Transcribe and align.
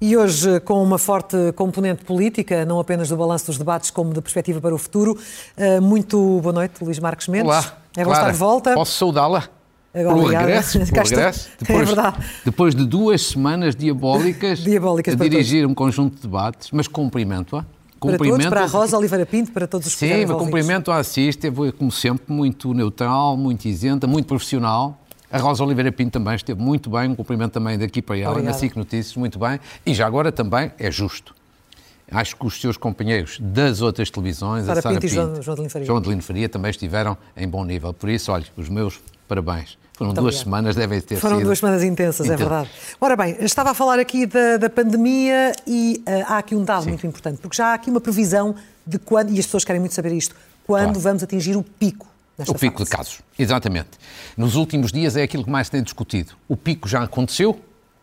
E 0.00 0.18
hoje, 0.18 0.60
com 0.60 0.82
uma 0.82 0.98
forte 0.98 1.34
componente 1.52 2.04
política, 2.04 2.66
não 2.66 2.78
apenas 2.78 3.08
do 3.08 3.16
balanço 3.16 3.46
dos 3.46 3.56
debates, 3.56 3.90
como 3.90 4.12
da 4.12 4.20
perspectiva 4.20 4.60
para 4.60 4.74
o 4.74 4.76
futuro. 4.76 5.18
Eh, 5.56 5.80
muito 5.80 6.40
boa 6.42 6.52
noite, 6.52 6.84
Luís 6.84 6.98
Marcos 6.98 7.26
Mendes. 7.26 7.46
Olá. 7.48 7.78
É 7.96 8.04
bom 8.04 8.12
estar 8.12 8.30
de 8.30 8.36
volta. 8.36 8.74
Posso 8.74 8.98
saudá-la? 8.98 9.48
Agora, 9.94 10.08
Pelo 10.08 10.20
obrigada. 10.20 10.46
regresso, 10.46 10.78
pelo 10.92 11.08
regresso. 11.08 11.48
É 11.56 11.64
Depois, 11.64 11.86
verdade. 11.86 12.16
depois 12.44 12.74
de 12.74 12.84
duas 12.84 13.22
semanas 13.22 13.74
diabólicas, 13.74 14.58
Diabólicas 14.62 15.14
a 15.14 15.16
dirigir 15.16 15.64
um 15.66 15.72
conjunto 15.74 16.16
de 16.16 16.22
debates, 16.22 16.68
mas 16.70 16.86
cumprimento-a. 16.86 17.64
Para 18.06 18.18
todos, 18.18 18.46
para 18.46 18.62
a 18.62 18.66
Rosa 18.66 18.98
Oliveira 18.98 19.26
Pinto, 19.26 19.52
para 19.52 19.66
todos 19.66 19.86
os 19.86 19.92
Sim, 19.94 20.26
cumprimento 20.26 20.90
a 20.90 20.96
Assis, 20.98 21.28
esteve, 21.30 21.72
como 21.72 21.90
sempre, 21.90 22.32
muito 22.32 22.72
neutral, 22.74 23.36
muito 23.36 23.66
isenta, 23.66 24.06
muito 24.06 24.26
profissional. 24.26 24.98
A 25.30 25.38
Rosa 25.38 25.64
Oliveira 25.64 25.90
Pinto 25.90 26.12
também 26.12 26.34
esteve 26.36 26.60
muito 26.60 26.88
bem, 26.90 27.08
um 27.10 27.14
cumprimento 27.14 27.52
também 27.52 27.76
daqui 27.78 28.00
para 28.00 28.16
ela, 28.16 28.30
Obrigada. 28.32 28.54
na 28.54 28.58
SIC 28.58 28.76
Notícias, 28.76 29.16
muito 29.16 29.38
bem. 29.38 29.58
E 29.84 29.92
já 29.92 30.06
agora 30.06 30.30
também 30.30 30.70
é 30.78 30.90
justo. 30.90 31.34
Acho 32.10 32.36
que 32.36 32.46
os 32.46 32.60
seus 32.60 32.76
companheiros 32.76 33.38
das 33.40 33.80
outras 33.80 34.10
televisões, 34.10 34.66
Sara 34.66 34.78
a 34.78 34.82
Sara 34.82 34.94
Pinto 34.94 35.06
e 35.06 35.08
Pinto, 35.08 35.14
João- 35.20 35.42
João 35.42 35.52
Adelino 35.54 35.70
Faria. 35.70 35.86
João 35.86 36.20
Faria 36.20 36.48
também 36.48 36.70
estiveram 36.70 37.16
em 37.36 37.48
bom 37.48 37.64
nível. 37.64 37.92
Por 37.92 38.08
isso, 38.10 38.30
olha, 38.30 38.44
os 38.56 38.68
meus 38.68 39.00
parabéns. 39.26 39.76
Foram 39.96 40.08
Muito 40.08 40.20
duas 40.20 40.34
obrigada. 40.34 40.44
semanas, 40.44 40.76
devem 40.76 41.00
ter 41.00 41.16
Foram 41.16 41.36
sido. 41.36 41.44
duas 41.46 41.58
semanas 41.60 41.82
intensas, 41.84 42.28
é 42.28 42.36
verdade. 42.36 42.68
Ora 43.00 43.14
bem, 43.16 43.36
estava 43.40 43.70
a 43.70 43.74
falar 43.74 44.00
aqui 44.00 44.26
da, 44.26 44.56
da 44.56 44.68
pandemia 44.68 45.52
e 45.66 46.02
ah, 46.04 46.34
há 46.34 46.38
aqui 46.38 46.54
um 46.56 46.64
dado 46.64 46.82
Sim. 46.82 46.88
muito 46.90 47.06
importante, 47.06 47.38
porque 47.38 47.56
já 47.56 47.68
há 47.68 47.74
aqui 47.74 47.90
uma 47.90 48.00
previsão 48.00 48.56
de 48.84 48.98
quando, 48.98 49.30
e 49.30 49.38
as 49.38 49.46
pessoas 49.46 49.64
querem 49.64 49.78
muito 49.78 49.94
saber 49.94 50.12
isto, 50.12 50.34
quando 50.66 50.84
Claro. 50.86 51.00
vamos 51.00 51.22
atingir 51.22 51.56
o 51.56 51.62
pico 51.62 52.06
nesta 52.36 52.50
O 52.52 52.58
pico 52.58 52.78
fase. 52.78 52.90
de 52.90 52.96
casos, 52.96 53.20
exatamente. 53.38 53.90
Nos 54.36 54.56
últimos 54.56 54.90
dias 54.90 55.16
é 55.16 55.22
aquilo 55.22 55.44
que 55.44 55.50
mais 55.50 55.68
se 55.68 55.70
tem 55.70 55.82
discutido. 55.82 56.32
O 56.48 56.56
pico 56.56 56.88
já 56.88 57.04
aconteceu, 57.04 57.60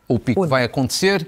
ou 0.07 0.15
o 0.15 0.19
pico 0.19 0.39
Onde? 0.41 0.49
vai 0.49 0.63
acontecer. 0.63 1.27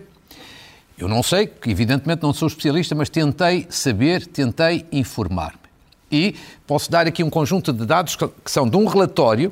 Eu 0.98 1.09
não 1.09 1.22
sei, 1.22 1.52
evidentemente 1.68 2.24
não 2.24 2.32
sou 2.34 2.48
especialista, 2.48 2.96
mas 2.96 3.09
tentei 3.09 3.68
saber, 3.70 4.26
tentei 4.28 4.86
informar-me. 4.94 5.58
E 6.09 6.36
posso 6.66 6.90
dar 6.90 7.06
aqui 7.06 7.22
um 7.22 7.30
conjunto 7.30 7.74
de 7.74 7.86
dados 7.86 8.16
que 8.16 8.30
são 8.46 8.70
de 8.70 8.78
um 8.78 8.86
relatório 8.86 9.52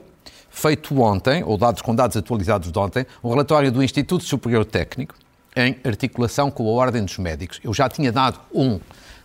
feito 0.52 1.02
ontem, 1.02 1.44
ou 1.44 1.57
dados 1.57 1.81
com 1.81 1.95
dados 1.95 2.16
atualizados 2.17 2.71
de 2.71 2.77
ontem, 2.77 3.05
um 3.23 3.30
relatório 3.30 3.71
do 3.71 3.81
Instituto 3.81 4.23
Superior 4.23 4.66
Técnico, 4.66 5.16
em 5.55 5.77
articulação 5.83 6.52
com 6.52 6.67
a 6.67 6.71
Ordem 6.71 7.03
dos 7.03 7.17
Médicos. 7.17 7.59
Eu 7.63 7.73
já 7.73 7.89
tinha 7.89 8.11
dado 8.11 8.39
um 8.53 8.79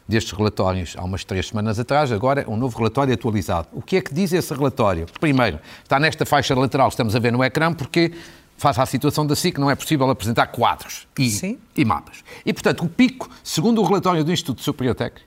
destes 0.09 0.33
relatórios 0.33 0.95
há 0.97 1.05
umas 1.05 1.25
três 1.25 1.49
semanas 1.49 1.79
atrás, 1.79 2.13
agora 2.13 2.43
é 2.43 2.49
um 2.49 2.57
novo 2.57 2.79
relatório 2.79 3.13
atualizado. 3.13 3.69
O 3.73 3.83
que 3.83 3.97
é 3.97 4.01
que 4.01 4.15
diz 4.15 4.33
esse 4.33 4.55
relatório? 4.55 5.07
Primeiro, 5.21 5.59
está 5.83 5.99
nesta 5.99 6.25
faixa 6.25 6.55
lateral 6.55 6.89
que 6.89 6.95
estamos 6.95 7.17
a 7.17 7.19
ver 7.19 7.33
no 7.33 7.43
ecrã, 7.43 7.73
porque, 7.73 8.13
face 8.57 8.81
à 8.81 8.87
situação 8.87 9.27
da 9.27 9.35
SIC, 9.35 9.59
não 9.59 9.71
é 9.71 9.75
possível 9.75 10.09
apresentar 10.09 10.47
quadros 10.49 11.07
e, 11.19 11.59
e 11.77 11.85
mapas. 11.85 12.23
E, 12.45 12.53
portanto, 12.53 12.85
o 12.85 12.89
pico, 12.89 13.29
segundo 13.43 13.83
o 13.83 13.85
relatório 13.85 14.23
do 14.25 14.33
Instituto 14.33 14.63
Superior 14.63 14.95
Técnico, 14.95 15.27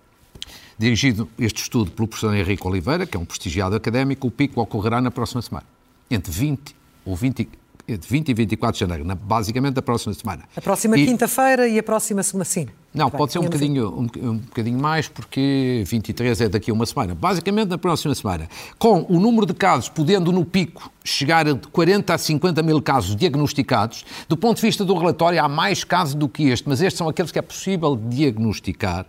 dirigido 0.77 1.29
este 1.37 1.61
estudo 1.61 1.91
pelo 1.91 2.07
professor 2.07 2.33
Henrique 2.33 2.65
Oliveira, 2.65 3.05
que 3.05 3.17
é 3.17 3.19
um 3.19 3.25
prestigiado 3.25 3.75
académico, 3.75 4.27
o 4.27 4.31
pico 4.31 4.61
ocorrerá 4.61 5.01
na 5.01 5.11
próxima 5.11 5.41
semana, 5.41 5.65
entre 6.09 6.31
20, 6.31 6.75
ou 7.05 7.15
20, 7.15 7.47
entre 7.87 8.07
20 8.09 8.29
e 8.29 8.33
24 8.33 8.73
de 8.75 8.79
janeiro, 8.79 9.03
na- 9.05 9.15
basicamente 9.15 9.75
na 9.75 9.81
próxima 9.81 10.13
semana. 10.13 10.43
A 10.55 10.61
próxima 10.61 10.95
quinta-feira 10.95 11.67
e 11.67 11.79
a 11.79 11.83
próxima 11.83 12.21
segunda, 12.23 12.45
sim. 12.45 12.67
Não, 12.93 13.09
bem, 13.09 13.17
pode 13.17 13.31
ser 13.31 13.39
um 13.39 13.43
bocadinho, 13.43 13.87
um, 13.89 14.07
um 14.29 14.37
bocadinho 14.37 14.79
mais, 14.79 15.07
porque 15.07 15.83
23 15.85 16.41
é 16.41 16.49
daqui 16.49 16.71
a 16.71 16.73
uma 16.73 16.85
semana. 16.87 17.13
Basicamente 17.13 17.69
na 17.69 17.77
próxima 17.77 18.13
semana. 18.15 18.49
Com 18.79 19.05
o 19.07 19.19
número 19.19 19.45
de 19.45 19.53
casos 19.53 19.89
podendo 19.89 20.31
no 20.31 20.43
pico 20.43 20.91
chegar 21.03 21.47
a 21.47 21.55
40 21.55 22.13
a 22.15 22.17
50 22.17 22.63
mil 22.63 22.81
casos 22.81 23.15
diagnosticados, 23.15 24.05
do 24.27 24.35
ponto 24.35 24.55
de 24.57 24.63
vista 24.63 24.83
do 24.83 24.95
relatório 24.97 25.43
há 25.43 25.47
mais 25.47 25.83
casos 25.83 26.15
do 26.15 26.27
que 26.27 26.49
este, 26.49 26.67
mas 26.67 26.81
estes 26.81 26.97
são 26.97 27.07
aqueles 27.07 27.31
que 27.31 27.37
é 27.37 27.43
possível 27.43 27.95
diagnosticar. 27.95 29.05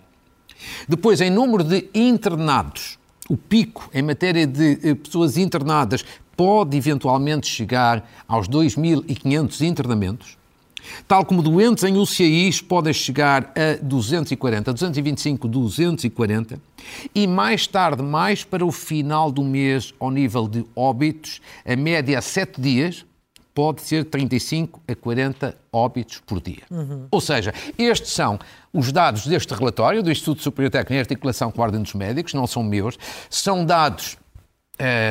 Depois, 0.87 1.23
em 1.23 1.31
número 1.31 1.65
de 1.65 1.89
internados, 1.95 2.99
o 3.31 3.37
pico 3.37 3.89
em 3.95 4.03
matéria 4.03 4.47
de 4.47 4.79
eh, 4.83 4.95
pessoas 4.95 5.39
internadas 5.39 6.05
pode 6.41 6.75
eventualmente 6.75 7.47
chegar 7.47 8.09
aos 8.27 8.49
2.500 8.49 9.61
internamentos. 9.61 10.39
Tal 11.07 11.23
como 11.23 11.43
doentes 11.43 11.85
em 11.85 11.99
UCIs 11.99 12.63
podem 12.63 12.95
chegar 12.95 13.53
a 13.55 13.77
240, 13.83 14.73
225, 14.73 15.47
240. 15.47 16.59
E 17.15 17.27
mais 17.27 17.67
tarde, 17.67 18.03
mais 18.03 18.43
para 18.43 18.65
o 18.65 18.73
final 18.73 19.31
do 19.31 19.45
mês, 19.45 19.93
ao 20.01 20.11
nível 20.11 20.49
de 20.49 20.65
óbitos, 20.75 21.43
a 21.63 21.77
média 21.77 22.19
a 22.19 22.23
7 22.23 22.59
dias 22.59 23.05
pode 23.55 23.83
ser 23.83 24.07
35 24.07 24.81
a 24.89 24.95
40 24.95 25.55
óbitos 25.71 26.23
por 26.27 26.41
dia. 26.41 26.63
Ou 27.11 27.21
seja, 27.21 27.53
estes 27.77 28.13
são 28.13 28.39
os 28.73 28.91
dados 28.91 29.27
deste 29.27 29.53
relatório 29.53 30.03
do 30.03 30.11
Instituto 30.11 30.41
Superior 30.41 30.71
Técnico 30.71 30.95
em 30.95 31.01
articulação 31.01 31.51
com 31.51 31.61
a 31.61 31.67
Ordem 31.67 31.83
dos 31.83 31.93
Médicos, 31.93 32.33
não 32.33 32.47
são 32.47 32.63
meus, 32.63 32.99
são 33.29 33.63
dados, 33.63 34.17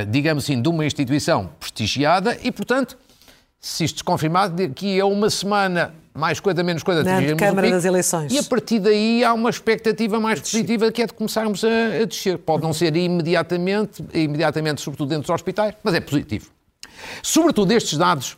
digamos 0.10 0.44
assim, 0.44 0.62
de 0.62 0.68
uma 0.68 0.86
instituição 0.86 1.50
prestigiada 1.60 2.38
e, 2.44 2.52
portanto, 2.52 2.98
se 3.60 3.84
isto 3.84 3.98
se 3.98 4.04
confirmar, 4.04 4.50
daqui 4.50 5.00
a 5.00 5.06
uma 5.06 5.30
semana, 5.30 5.94
mais 6.14 6.40
coisa, 6.40 6.64
menos 6.64 6.82
coisa, 6.82 7.04
Na 7.04 7.36
Câmara 7.36 7.68
pico, 7.68 7.76
das 7.76 7.86
Eleições. 7.86 8.32
E 8.32 8.38
a 8.38 8.44
partir 8.44 8.80
daí 8.80 9.24
há 9.24 9.34
uma 9.34 9.50
expectativa 9.50 10.20
mais 10.20 10.40
positiva 10.40 10.92
que 10.92 11.02
é 11.02 11.06
de 11.06 11.14
começarmos 11.14 11.64
a, 11.64 12.02
a 12.02 12.06
descer. 12.06 12.38
Pode 12.38 12.64
não 12.64 12.74
ser 12.74 12.96
imediatamente, 12.96 14.04
imediatamente, 14.14 14.82
sobretudo 14.82 15.10
dentro 15.10 15.24
dos 15.24 15.30
hospitais, 15.30 15.76
mas 15.84 15.94
é 15.94 16.00
positivo. 16.00 16.50
Sobretudo 17.22 17.72
estes 17.72 17.98
dados, 17.98 18.38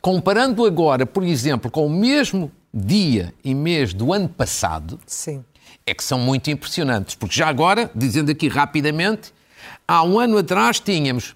comparando 0.00 0.64
agora, 0.66 1.06
por 1.06 1.24
exemplo, 1.24 1.70
com 1.70 1.86
o 1.86 1.90
mesmo 1.90 2.52
dia 2.72 3.32
e 3.42 3.54
mês 3.54 3.94
do 3.94 4.12
ano 4.12 4.28
passado, 4.28 4.98
Sim. 5.06 5.44
é 5.86 5.94
que 5.94 6.04
são 6.04 6.18
muito 6.18 6.50
impressionantes. 6.50 7.14
Porque 7.14 7.34
já 7.34 7.48
agora, 7.48 7.90
dizendo 7.94 8.30
aqui 8.30 8.48
rapidamente, 8.48 9.32
há 9.86 10.02
um 10.02 10.18
ano 10.18 10.38
atrás 10.38 10.80
tínhamos 10.80 11.34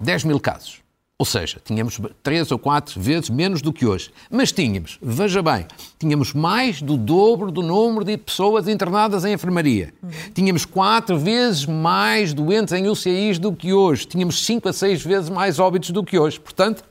10 0.00 0.24
mil 0.24 0.40
casos. 0.40 0.84
Ou 1.16 1.24
seja, 1.24 1.60
tínhamos 1.64 2.00
três 2.24 2.50
ou 2.50 2.58
quatro 2.58 3.00
vezes 3.00 3.30
menos 3.30 3.62
do 3.62 3.72
que 3.72 3.86
hoje. 3.86 4.10
Mas 4.28 4.50
tínhamos, 4.50 4.98
veja 5.00 5.40
bem, 5.40 5.64
tínhamos 5.96 6.32
mais 6.32 6.82
do 6.82 6.96
dobro 6.96 7.52
do 7.52 7.62
número 7.62 8.04
de 8.04 8.18
pessoas 8.18 8.66
internadas 8.66 9.24
em 9.24 9.32
enfermaria. 9.32 9.94
Tínhamos 10.34 10.64
quatro 10.64 11.16
vezes 11.16 11.66
mais 11.66 12.34
doentes 12.34 12.74
em 12.74 12.88
UCIs 12.88 13.38
do 13.38 13.52
que 13.52 13.72
hoje. 13.72 14.06
Tínhamos 14.06 14.44
cinco 14.44 14.68
a 14.68 14.72
seis 14.72 15.04
vezes 15.04 15.30
mais 15.30 15.60
óbitos 15.60 15.90
do 15.90 16.02
que 16.02 16.18
hoje. 16.18 16.40
Portanto, 16.40 16.82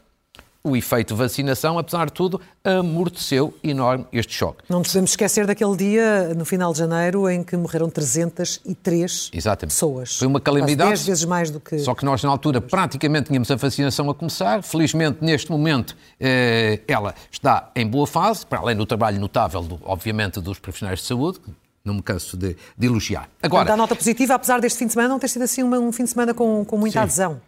o 0.66 0.78
efeito 0.78 1.14
vacinação, 1.14 1.78
apesar 1.78 2.06
de 2.06 2.14
tudo, 2.14 2.40
amorteceu 2.64 3.54
enorme 3.62 4.06
este 4.14 4.34
choque. 4.34 4.64
Não 4.70 4.80
nos 4.80 4.88
podemos 4.88 5.12
esquecer 5.12 5.46
daquele 5.46 5.76
dia, 5.76 6.34
no 6.36 6.46
final 6.46 6.72
de 6.72 6.80
janeiro, 6.80 7.30
em 7.30 7.44
que 7.44 7.58
morreram 7.58 7.90
303 7.90 9.32
Exatamente. 9.34 9.74
pessoas. 9.74 10.18
Foi 10.18 10.26
uma 10.26 10.40
calamidade. 10.40 10.92
Quase 10.92 11.04
10 11.04 11.06
vezes 11.06 11.26
mais 11.26 11.52
do 11.52 11.60
que... 11.60 11.80
Só 11.80 11.94
que 11.94 12.06
nós, 12.06 12.24
na 12.24 12.30
altura, 12.30 12.62
praticamente 12.62 13.28
tínhamos 13.28 13.52
a 13.52 13.56
vacinação 13.56 14.10
a 14.10 14.16
começar. 14.16 14.64
Felizmente, 14.64 15.18
neste 15.22 15.52
momento, 15.52 15.98
eh, 16.18 16.80
ela 16.88 17.14
está 17.30 17.70
em 17.76 17.86
boa 17.86 18.08
fase, 18.08 18.46
para 18.46 18.60
além 18.60 18.78
do 18.78 18.86
trabalho 18.86 19.20
notável, 19.20 19.68
obviamente, 19.84 20.40
dos 20.40 20.60
profissionais 20.60 21.00
de 21.00 21.06
saúde, 21.06 21.42
não 21.84 21.96
me 21.96 22.02
canso 22.02 22.38
de, 22.38 22.56
de 22.78 22.88
elogiar. 22.88 23.24
Portanto, 23.24 23.46
Agora, 23.46 23.74
a 23.74 23.78
nota 23.78 23.98
positiva, 23.98 24.36
apesar 24.36 24.62
deste 24.62 24.80
fim 24.80 24.88
de 24.88 24.94
semana 24.94 25.10
não 25.10 25.20
ter 25.20 25.28
sido 25.28 25.42
assim 25.42 25.62
um 25.62 25.92
fim 25.92 26.06
de 26.06 26.12
semana 26.12 26.34
com, 26.34 26.64
com 26.64 26.78
muita 26.78 27.00
Sim. 27.00 27.04
adesão. 27.04 27.42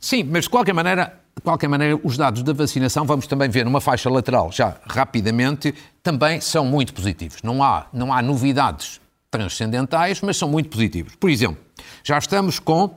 Sim, 0.00 0.24
mas 0.24 0.44
de 0.44 0.50
qualquer 0.50 0.72
maneira, 0.72 1.20
de 1.36 1.42
qualquer 1.42 1.68
maneira, 1.68 1.98
os 2.02 2.16
dados 2.16 2.42
da 2.42 2.52
vacinação, 2.52 3.04
vamos 3.04 3.26
também 3.26 3.48
ver 3.48 3.64
numa 3.64 3.80
faixa 3.80 4.10
lateral, 4.10 4.52
já 4.52 4.76
rapidamente, 4.86 5.74
também 6.02 6.40
são 6.40 6.64
muito 6.64 6.92
positivos. 6.92 7.42
Não 7.42 7.62
há, 7.62 7.86
não 7.92 8.12
há 8.12 8.20
novidades 8.20 9.00
transcendentais, 9.30 10.20
mas 10.20 10.36
são 10.36 10.48
muito 10.48 10.68
positivos. 10.68 11.16
Por 11.16 11.28
exemplo, 11.28 11.58
já 12.04 12.18
estamos 12.18 12.58
com, 12.58 12.94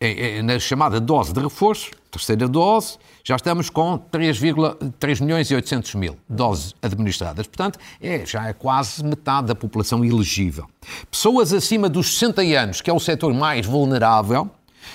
eh, 0.00 0.38
eh, 0.38 0.42
na 0.42 0.58
chamada 0.58 0.98
dose 0.98 1.32
de 1.32 1.40
reforço, 1.40 1.90
terceira 2.10 2.48
dose, 2.48 2.96
já 3.22 3.36
estamos 3.36 3.68
com 3.68 3.98
3,3 3.98 5.20
milhões 5.20 5.50
e 5.50 5.54
800 5.54 5.94
mil 5.96 6.16
doses 6.28 6.74
administradas. 6.80 7.46
Portanto, 7.46 7.78
é, 8.00 8.24
já 8.24 8.46
é 8.48 8.52
quase 8.52 9.04
metade 9.04 9.48
da 9.48 9.54
população 9.54 10.04
elegível. 10.04 10.66
Pessoas 11.10 11.52
acima 11.52 11.88
dos 11.88 12.14
60 12.18 12.42
anos, 12.42 12.80
que 12.80 12.88
é 12.88 12.92
o 12.92 13.00
setor 13.00 13.34
mais 13.34 13.66
vulnerável, 13.66 14.50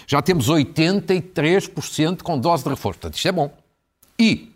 já 0.07 0.21
temos 0.21 0.49
83% 0.49 2.21
com 2.21 2.39
dose 2.39 2.63
de 2.63 2.69
reforço. 2.69 2.99
Portanto, 2.99 3.15
isto 3.15 3.27
é 3.27 3.31
bom. 3.31 3.51
E 4.19 4.51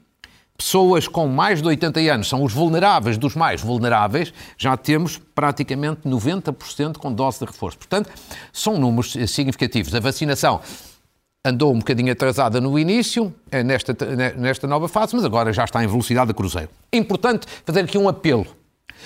pessoas 0.58 1.08
com 1.08 1.28
mais 1.28 1.62
de 1.62 1.68
80 1.68 2.00
anos, 2.00 2.30
são 2.30 2.44
os 2.44 2.54
vulneráveis 2.54 3.18
dos 3.18 3.36
mais 3.36 3.62
vulneráveis, 3.62 4.34
já 4.58 4.78
temos 4.78 5.18
praticamente 5.34 6.02
90% 6.08 6.98
com 6.98 7.12
dose 7.12 7.40
de 7.40 7.46
reforço. 7.46 7.78
Portanto, 7.78 8.10
são 8.54 8.78
números 8.78 9.12
significativos. 9.28 9.94
A 9.94 10.00
vacinação 10.00 10.62
andou 11.44 11.74
um 11.74 11.80
bocadinho 11.80 12.12
atrasada 12.12 12.60
no 12.60 12.78
início, 12.80 13.34
eh, 13.52 13.64
nesta, 13.64 13.96
nesta 14.36 14.66
nova 14.66 14.88
fase, 14.88 15.16
mas 15.16 15.24
agora 15.24 15.54
já 15.54 15.64
está 15.64 15.84
em 15.84 15.88
velocidade 15.88 16.30
de 16.30 16.34
cruzeiro. 16.34 16.70
É 16.92 16.98
importante 16.98 17.46
fazer 17.64 17.82
aqui 17.82 17.98
um 17.98 18.10
apelo 18.10 18.48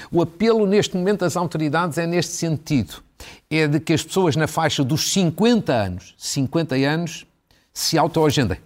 O 0.10 0.22
apelo 0.22 0.66
neste 0.66 0.96
momento 0.96 1.22
das 1.22 1.36
autoridades 1.36 1.98
é 1.98 2.08
neste 2.08 2.34
sentido. 2.34 3.04
É 3.50 3.68
de 3.68 3.80
que 3.80 3.94
as 3.94 4.04
pessoas 4.04 4.36
na 4.36 4.48
faixa 4.48 4.84
dos 4.84 5.12
50 5.12 5.74
anos, 5.74 6.14
50 6.18 6.76
anos, 6.76 7.26
se 7.74 7.98
autoagendem. 7.98 8.60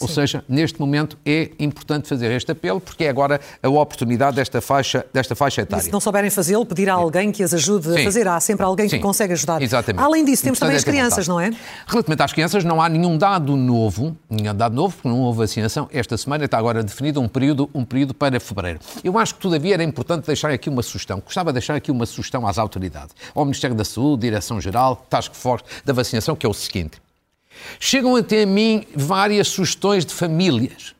Ou 0.00 0.08
seja, 0.08 0.44
neste 0.48 0.80
momento 0.80 1.18
é 1.24 1.50
importante 1.58 2.08
fazer 2.08 2.30
este 2.30 2.52
apelo 2.52 2.80
porque 2.80 3.04
é 3.04 3.08
agora 3.08 3.40
a 3.62 3.68
oportunidade 3.68 4.36
desta 4.36 4.60
faixa, 4.60 5.04
desta 5.12 5.34
faixa 5.34 5.62
etária. 5.62 5.82
E 5.82 5.84
se 5.84 5.92
não 5.92 6.00
souberem 6.00 6.30
fazê-lo, 6.30 6.64
pedir 6.64 6.88
a 6.88 6.94
alguém 6.94 7.32
que 7.32 7.42
as 7.42 7.52
ajude 7.52 7.92
Sim. 7.92 8.00
a 8.00 8.04
fazer. 8.04 8.28
Há 8.28 8.40
sempre 8.40 8.64
alguém 8.64 8.88
Sim. 8.88 8.96
que 8.96 9.02
consegue 9.02 9.32
ajudar. 9.32 9.62
Exatamente. 9.62 10.02
Além 10.02 10.24
disso, 10.24 10.42
temos 10.42 10.58
também 10.58 10.76
as 10.76 10.84
crianças, 10.84 11.26
não 11.26 11.40
é? 11.40 11.50
Relativamente 11.86 12.22
às 12.22 12.32
crianças, 12.32 12.64
não 12.64 12.80
há 12.80 12.88
nenhum 12.88 13.16
dado 13.16 13.56
novo, 13.56 14.16
nenhum 14.28 14.54
dado 14.54 14.74
novo, 14.74 14.94
porque 14.94 15.08
não 15.08 15.20
houve 15.20 15.38
vacinação. 15.38 15.88
Esta 15.92 16.16
semana 16.16 16.44
está 16.44 16.58
agora 16.58 16.82
definido 16.82 17.20
um 17.20 17.28
período, 17.28 17.68
um 17.74 17.84
período 17.84 18.14
para 18.14 18.38
fevereiro. 18.40 18.80
Eu 19.02 19.18
acho 19.18 19.34
que, 19.34 19.40
todavia, 19.40 19.74
era 19.74 19.82
importante 19.82 20.26
deixar 20.26 20.50
aqui 20.50 20.68
uma 20.68 20.82
sugestão. 20.82 21.20
Gostava 21.24 21.50
de 21.50 21.54
deixar 21.54 21.74
aqui 21.74 21.90
uma 21.90 22.06
sugestão 22.06 22.46
às 22.46 22.58
autoridades, 22.58 23.14
ao 23.34 23.44
Ministério 23.44 23.76
da 23.76 23.84
Saúde, 23.84 24.22
Direção-Geral, 24.22 25.04
Task 25.08 25.34
Force 25.34 25.64
da 25.84 25.92
Vacinação, 25.92 26.36
que 26.36 26.46
é 26.46 26.48
o 26.48 26.54
seguinte. 26.54 27.00
Chegam 27.78 28.16
até 28.16 28.42
a 28.42 28.46
mim 28.46 28.84
várias 28.94 29.48
sugestões 29.48 30.04
de 30.04 30.14
famílias 30.14 30.94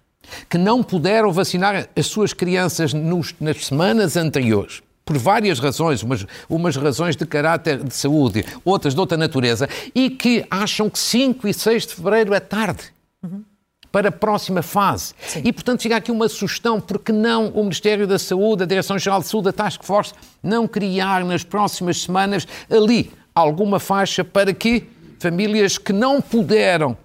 que 0.49 0.59
não 0.59 0.83
puderam 0.83 1.33
vacinar 1.33 1.89
as 1.97 2.07
suas 2.07 2.33
crianças 2.33 2.93
nos, 2.93 3.35
nas 3.41 3.67
semanas 3.67 4.17
anteriores 4.17 4.83
por 5.09 5.17
várias 5.17 5.59
razões, 5.59 6.03
umas, 6.03 6.27
umas 6.51 6.77
razões 6.77 7.17
de 7.17 7.25
caráter 7.25 7.83
de 7.83 7.95
saúde, 7.95 8.45
outras 8.63 8.93
de 8.93 9.01
outra 9.01 9.17
natureza, 9.17 9.67
e 9.95 10.11
que 10.11 10.45
acham 10.51 10.91
que 10.91 10.99
5 10.99 11.49
e 11.49 11.55
6 11.55 11.87
de 11.87 11.95
fevereiro 11.95 12.35
é 12.35 12.41
tarde. 12.41 12.93
Uhum. 13.23 13.43
Para 13.91 14.11
a 14.11 14.13
próxima 14.13 14.61
fase. 14.61 15.15
Sim. 15.27 15.41
E, 15.47 15.51
portanto, 15.51 15.81
fica 15.81 15.97
aqui 15.97 16.13
uma 16.13 16.29
sugestão, 16.29 16.79
porque 16.79 17.11
não 17.11 17.49
o 17.49 17.63
Ministério 17.63 18.07
da 18.07 18.19
Saúde, 18.19 18.65
a 18.65 18.67
Direção-Geral 18.67 19.23
de 19.23 19.29
Saúde, 19.29 19.49
a 19.49 19.53
Task 19.53 19.83
Force, 19.83 20.13
não 20.43 20.69
criar 20.69 21.25
nas 21.25 21.43
próximas 21.43 22.03
semanas 22.03 22.47
ali 22.69 23.11
alguma 23.35 23.81
faixa 23.81 24.23
para 24.23 24.53
que 24.53 24.87
famílias 25.19 25.79
que 25.79 25.93
não 25.93 26.21
puderam 26.21 26.97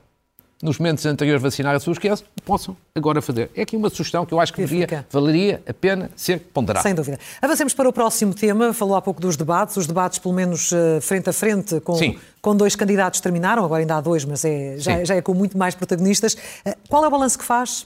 nos 0.63 0.80
momentos 0.80 1.06
anteriores 1.06 1.44
vacinar 1.44 1.75
as 1.75 1.83
suas 1.83 1.98
crianças, 1.98 2.25
possam 2.45 2.75
agora 2.95 3.21
fazer. 3.21 3.51
É 3.54 3.63
aqui 3.63 3.75
uma 3.75 3.89
sugestão 3.89 4.25
que 4.25 4.33
eu 4.33 4.39
acho 4.39 4.54
que 4.54 4.62
deveria, 4.62 5.06
valeria 5.12 5.62
a 5.68 5.74
pena 5.74 6.10
ser 6.15 6.39
ponderada. 6.39 6.81
Sem 6.81 6.95
dúvida. 6.95 7.19
Avancemos 7.42 7.74
para 7.74 7.89
o 7.89 7.92
próximo 7.92 8.33
tema. 8.33 8.74
Falou 8.74 8.95
há 8.95 9.01
pouco 9.01 9.19
dos 9.19 9.36
debates. 9.36 9.75
Os 9.75 9.86
debates, 9.86 10.19
pelo 10.19 10.33
menos 10.33 10.71
eh, 10.71 11.01
frente 11.01 11.30
a 11.30 11.33
frente, 11.33 11.81
com, 11.81 12.00
com 12.42 12.56
dois 12.56 12.77
candidatos 12.77 13.19
terminaram. 13.19 13.65
Agora 13.65 13.81
ainda 13.81 13.98
há 13.98 14.01
dois, 14.01 14.24
mas 14.24 14.45
é, 14.45 14.77
já, 14.77 15.04
já 15.04 15.15
é 15.15 15.21
com 15.21 15.33
muito 15.33 15.57
mais 15.57 15.75
protagonistas. 15.75 16.38
Eh, 16.63 16.77
qual 16.88 17.04
é 17.04 17.07
o 17.10 17.12
balanço 17.12 17.38
que 17.38 17.44
faz? 17.44 17.86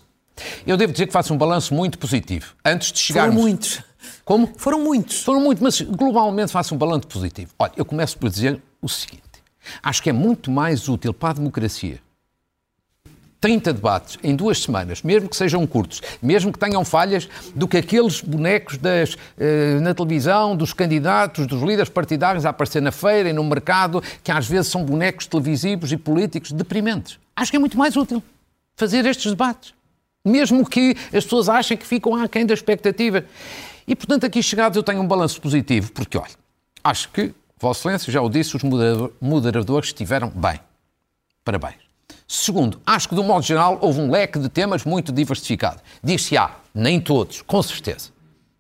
Eu 0.68 0.78
devo 0.78 0.92
dizer 0.94 1.08
que 1.08 1.14
faço 1.14 1.34
um 1.34 1.38
balanço 1.38 1.74
muito 1.74 1.98
positivo. 1.98 2.54
Antes 2.64 2.92
de 2.92 3.00
chegarmos... 3.00 3.34
Foram 3.34 3.44
muitos. 3.50 3.84
Como? 4.24 4.54
Foram 4.56 4.84
muitos. 4.84 5.24
Foram 5.24 5.42
muitos, 5.42 5.64
mas 5.64 5.82
globalmente 5.82 6.52
faço 6.52 6.76
um 6.76 6.78
balanço 6.78 7.08
positivo. 7.08 7.52
Olha, 7.58 7.72
eu 7.76 7.84
começo 7.84 8.16
por 8.20 8.30
dizer 8.30 8.62
o 8.80 8.88
seguinte. 8.88 9.27
Acho 9.82 10.04
que 10.04 10.10
é 10.10 10.14
muito 10.14 10.52
mais 10.52 10.88
útil 10.90 11.14
para 11.14 11.30
a 11.30 11.34
democracia 11.34 12.00
30 13.40 13.74
debates 13.74 14.18
em 14.24 14.36
duas 14.36 14.62
semanas, 14.62 15.02
mesmo 15.04 15.30
que 15.30 15.36
sejam 15.36 15.66
curtos, 15.68 16.02
mesmo 16.22 16.52
que 16.52 16.60
tenham 16.60 16.84
falhas, 16.84 17.30
do 17.54 17.68
que 17.68 17.78
aqueles 17.78 18.22
bonecos 18.22 18.78
das, 18.78 19.16
eh, 19.38 19.80
na 19.80 19.94
televisão, 19.94 20.56
dos 20.56 20.74
candidatos, 20.74 21.46
dos 21.46 21.62
líderes 21.62 21.90
partidários 21.90 22.46
a 22.46 22.50
aparecer 22.50 22.82
na 22.82 22.92
feira 22.92 23.30
e 23.30 23.34
no 23.34 23.44
mercado, 23.44 24.02
que 24.24 24.32
às 24.32 24.48
vezes 24.48 24.72
são 24.72 24.84
bonecos 24.84 25.28
televisivos 25.28 25.92
e 25.92 25.98
políticos 25.98 26.52
deprimentes. 26.52 27.20
Acho 27.36 27.52
que 27.52 27.58
é 27.58 27.60
muito 27.60 27.78
mais 27.78 27.96
útil 27.96 28.24
fazer 28.76 29.06
estes 29.06 29.32
debates, 29.32 29.74
mesmo 30.26 30.68
que 30.68 30.96
as 31.14 31.24
pessoas 31.24 31.48
achem 31.48 31.78
que 31.78 31.86
ficam 31.86 32.16
aquém 32.16 32.46
da 32.46 32.54
expectativa. 32.54 33.24
E, 33.88 33.96
portanto, 33.96 34.26
aqui 34.26 34.42
chegados 34.42 34.76
eu 34.76 34.84
tenho 34.84 35.02
um 35.02 35.08
balanço 35.08 35.40
positivo, 35.40 35.92
porque, 35.92 36.18
olha, 36.18 36.36
acho 36.84 37.10
que 37.10 37.34
Vosso 37.60 37.82
Excelência 37.82 38.12
já 38.12 38.22
o 38.22 38.30
disse, 38.30 38.56
os 38.56 38.64
moderadores 39.20 39.90
estiveram 39.90 40.30
bem. 40.30 40.60
Parabéns. 41.44 41.76
Segundo, 42.28 42.80
acho 42.86 43.10
que, 43.10 43.16
de 43.16 43.22
um 43.22 43.24
modo 43.24 43.44
geral, 43.44 43.80
houve 43.82 44.02
um 44.02 44.12
leque 44.12 44.38
de 44.38 44.50
temas 44.50 44.84
muito 44.84 45.12
diversificado. 45.12 45.82
Diz-se-á, 46.04 46.52
nem 46.74 47.00
todos, 47.00 47.42
com 47.42 47.64
certeza. 47.64 48.10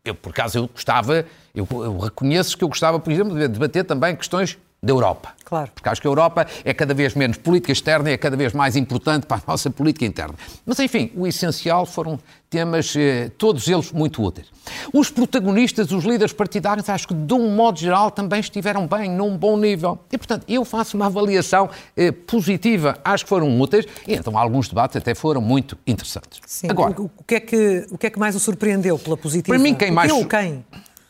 Eu, 0.04 0.16
por 0.16 0.30
acaso, 0.30 0.58
eu 0.58 0.68
gostava, 0.68 1.26
eu, 1.54 1.68
eu 1.70 1.98
reconheço 1.98 2.58
que 2.58 2.64
eu 2.64 2.70
gostava, 2.70 3.00
por 3.00 3.12
exemplo, 3.12 3.38
de 3.38 3.48
debater 3.48 3.84
também 3.84 4.16
questões 4.16 4.58
da 4.88 4.94
Europa. 4.94 5.34
Claro. 5.44 5.70
Porque 5.74 5.88
acho 5.88 6.02
que 6.02 6.08
a 6.08 6.10
Europa 6.10 6.46
é 6.66 6.74
cada 6.74 6.94
vez 6.94 7.14
menos 7.14 7.38
política 7.38 7.72
externa 7.72 8.10
e 8.10 8.14
é 8.14 8.18
cada 8.18 8.36
vez 8.36 8.54
mais 8.54 8.76
importante 8.76 9.26
para 9.26 9.38
a 9.38 9.42
nossa 9.48 9.70
política 9.70 10.06
interna. 10.06 10.34
Mas, 10.66 10.80
enfim, 10.80 11.12
o 11.16 11.26
essencial 11.26 11.86
foram 11.86 12.20
temas, 12.50 12.94
eh, 12.98 13.30
todos 13.38 13.68
eles 13.68 13.92
muito 13.92 14.22
úteis. 14.22 14.48
Os 14.94 15.10
protagonistas, 15.10 15.92
os 15.92 16.04
líderes 16.04 16.34
partidários, 16.34 16.90
acho 16.90 17.08
que, 17.08 17.14
de 17.14 17.34
um 17.34 17.50
modo 17.56 17.80
geral, 17.80 18.12
também 18.12 18.42
estiveram 18.42 18.88
bem, 18.88 19.10
num 19.10 19.38
bom 19.38 19.58
nível. 19.58 20.00
E, 20.12 20.18
portanto, 20.18 20.44
eu 20.50 20.66
faço 20.66 20.98
uma 20.98 21.06
avaliação 21.06 21.70
eh, 21.96 22.12
positiva. 22.12 22.98
Acho 23.04 23.24
que 23.24 23.30
foram 23.30 23.60
úteis 23.60 23.86
e, 24.06 24.16
então, 24.16 24.38
alguns 24.38 24.68
debates 24.68 24.98
até 24.98 25.16
foram 25.16 25.40
muito 25.40 25.78
interessantes. 25.88 26.42
Sim. 26.46 26.68
Agora, 26.70 27.02
o, 27.02 27.06
o, 27.06 27.24
que 27.24 27.36
é 27.36 27.40
que, 27.40 27.88
o 27.90 27.98
que 27.98 28.08
é 28.08 28.10
que 28.10 28.20
mais 28.20 28.36
o 28.36 28.40
surpreendeu 28.40 29.00
pela 29.00 29.16
positiva? 29.16 29.56
Para 29.56 29.64
mim, 29.64 29.76
quem 29.76 29.92
mais... 29.92 30.10
Eu, 30.10 30.26
quem? 30.26 30.66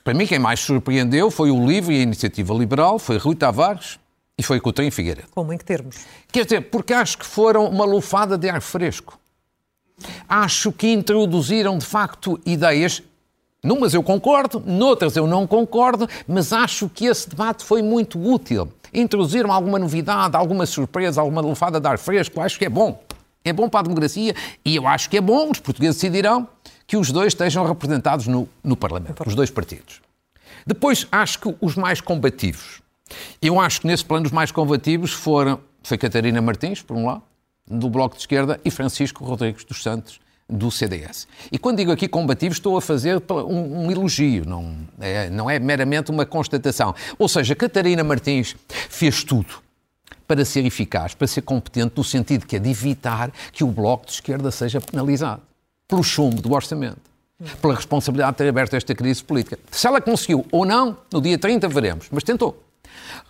Para 0.07 0.13
mim, 0.13 0.25
quem 0.25 0.39
mais 0.39 0.62
surpreendeu 0.62 1.30
foi 1.30 1.51
o 1.51 1.68
LIVRE 1.68 1.94
e 1.94 2.00
a 2.00 2.04
Iniciativa 2.04 2.54
Liberal, 2.54 2.98
foi 2.98 3.18
Rui 3.18 3.36
Tavares 3.36 4.00
e 4.38 4.42
foi 4.42 4.57
Coutinho 4.57 4.89
Figueiredo. 4.89 5.27
Como? 5.31 5.51
Em 5.51 5.57
que 5.57 5.65
termos? 5.65 5.98
Quer 6.31 6.45
dizer, 6.45 6.62
porque 6.69 6.94
acho 6.94 7.18
que 7.18 7.25
foram 7.25 7.65
uma 7.65 7.83
lufada 7.83 8.38
de 8.38 8.50
ar 8.50 8.62
fresco. 8.62 9.19
Acho 10.30 10.71
que 10.71 10.94
introduziram, 10.94 11.77
de 11.77 11.86
facto, 11.86 12.39
ideias 12.45 13.04
Numas 13.62 13.94
eu 13.94 14.01
concordo, 14.01 14.63
noutras 14.65 15.18
eu 15.18 15.27
não 15.27 15.45
concordo, 15.45 16.07
mas 16.25 16.54
acho 16.54 16.88
que 16.88 17.06
esse 17.06 17.30
debate 17.30 17.65
foi 17.65 17.81
muito 17.81 18.18
útil. 18.18 18.71
Introduziram 18.94 19.51
alguma 19.51 19.77
novidade, 19.77 20.38
alguma 20.38 20.65
surpresa, 20.65 21.19
alguma 21.19 21.42
lufada 21.42 21.81
de 21.81 21.88
ar 21.89 21.98
fresco, 21.98 22.39
acho 22.39 22.57
que 22.57 22.63
é 22.63 22.69
bom. 22.69 22.98
É 23.44 23.51
bom 23.51 23.68
para 23.68 23.81
a 23.81 23.83
democracia 23.83 24.33
e 24.63 24.77
eu 24.77 24.88
acho 24.88 25.09
que 25.09 25.18
é 25.18 25.21
bom, 25.21 25.51
os 25.51 25.59
portugueses 25.59 26.00
decidirão, 26.00 26.48
que 26.88 26.95
os 26.95 27.12
dois 27.12 27.34
estejam 27.34 27.66
representados 27.66 28.28
no, 28.28 28.48
no 28.63 28.78
Parlamento, 28.78 29.22
os 29.28 29.36
dois 29.36 29.51
partidos. 29.51 30.01
Depois, 30.66 31.06
acho 31.12 31.39
que 31.39 31.56
os 31.60 31.75
mais 31.75 32.00
combativos. 32.00 32.81
Eu 33.42 33.60
acho 33.60 33.81
que 33.81 33.88
nesse 33.88 34.06
plano 34.06 34.25
os 34.25 34.31
mais 34.31 34.51
combativos 34.51 35.12
foram, 35.12 35.60
foi 35.84 35.98
Catarina 35.98 36.42
Martins, 36.42 36.81
por 36.81 36.95
um 36.95 37.06
lado, 37.06 37.22
do 37.68 37.89
Bloco 37.89 38.16
de 38.16 38.22
Esquerda, 38.22 38.60
e 38.63 38.72
Francisco 38.72 39.25
Rodrigues 39.25 39.66
dos 39.66 39.84
Santos, 39.84 40.19
do 40.50 40.72
CDS. 40.72 41.28
E 41.51 41.57
quando 41.57 41.78
digo 41.78 41.92
aqui 41.92 42.07
combativo, 42.07 42.54
estou 42.54 42.78
a 42.78 42.81
fazer 42.81 43.22
um, 43.30 43.86
um 43.86 43.92
elogio, 43.92 44.45
não 44.48 44.78
é, 44.98 45.30
não 45.30 45.50
é 45.50 45.60
meramente 45.60 46.10
uma 46.10 46.25
constatação. 46.25 46.95
Ou 47.19 47.28
seja, 47.28 47.54
Catarina 47.54 48.01
Martins 48.01 48.56
fez 48.68 49.26
tudo 49.26 49.62
para 50.26 50.45
ser 50.45 50.66
eficaz, 50.66 51.14
para 51.14 51.28
ser 51.28 51.42
competente, 51.42 51.94
no 51.95 52.04
sentido 52.04 52.45
que 52.45 52.56
é 52.56 52.59
de 52.59 52.69
evitar 52.69 53.30
que 53.52 53.64
o 53.64 53.68
Bloco 53.68 54.06
de 54.06 54.14
Esquerda 54.14 54.50
seja 54.52 54.80
penalizado 54.80 55.42
pelo 55.88 56.04
chumbo 56.04 56.42
do 56.42 56.54
orçamento, 56.54 57.00
pela 57.62 57.76
responsabilidade 57.76 58.34
de 58.34 58.38
ter 58.38 58.50
aberto 58.50 58.76
esta 58.76 58.94
crise 58.94 59.24
política. 59.24 59.58
Se 59.72 59.88
ela 59.88 60.02
conseguiu 60.02 60.46
ou 60.52 60.66
não, 60.66 60.98
no 61.12 61.22
dia 61.22 61.38
30 61.38 61.68
veremos, 61.70 62.08
mas 62.12 62.24
tentou. 62.24 62.64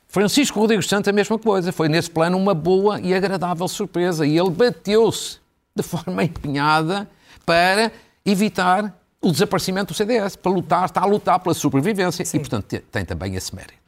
Francisco 0.07 0.59
Rodrigues 0.59 0.87
Santos 0.87 1.09
a 1.09 1.11
mesma 1.11 1.37
coisa, 1.37 1.71
foi 1.71 1.89
nesse 1.89 2.09
plano 2.09 2.37
uma 2.37 2.53
boa 2.53 2.99
e 2.99 3.13
agradável 3.13 3.67
surpresa 3.67 4.25
e 4.25 4.37
ele 4.37 4.49
bateu-se 4.49 5.37
de 5.75 5.83
forma 5.83 6.23
empenhada 6.23 7.07
para 7.45 7.91
evitar 8.25 8.97
o 9.21 9.31
desaparecimento 9.31 9.93
do 9.93 9.97
CDS, 9.97 10.35
para 10.35 10.51
lutar, 10.51 10.85
está 10.85 11.01
a 11.01 11.05
lutar 11.05 11.39
pela 11.39 11.53
sobrevivência 11.53 12.23
Sim. 12.23 12.37
e, 12.37 12.39
portanto, 12.39 12.81
tem 12.91 13.05
também 13.05 13.35
esse 13.35 13.53
mérito. 13.55 13.87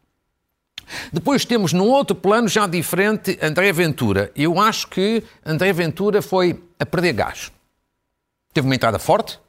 Depois 1.13 1.45
temos 1.45 1.71
num 1.71 1.87
outro 1.87 2.15
plano 2.15 2.47
já 2.47 2.65
diferente 2.65 3.37
André 3.41 3.71
Ventura. 3.71 4.31
Eu 4.35 4.59
acho 4.59 4.87
que 4.87 5.23
André 5.45 5.71
Ventura 5.71 6.21
foi 6.21 6.61
a 6.79 6.85
perder 6.85 7.13
gás. 7.13 7.51
Teve 8.53 8.67
uma 8.67 8.75
entrada 8.75 8.99
forte, 8.99 9.39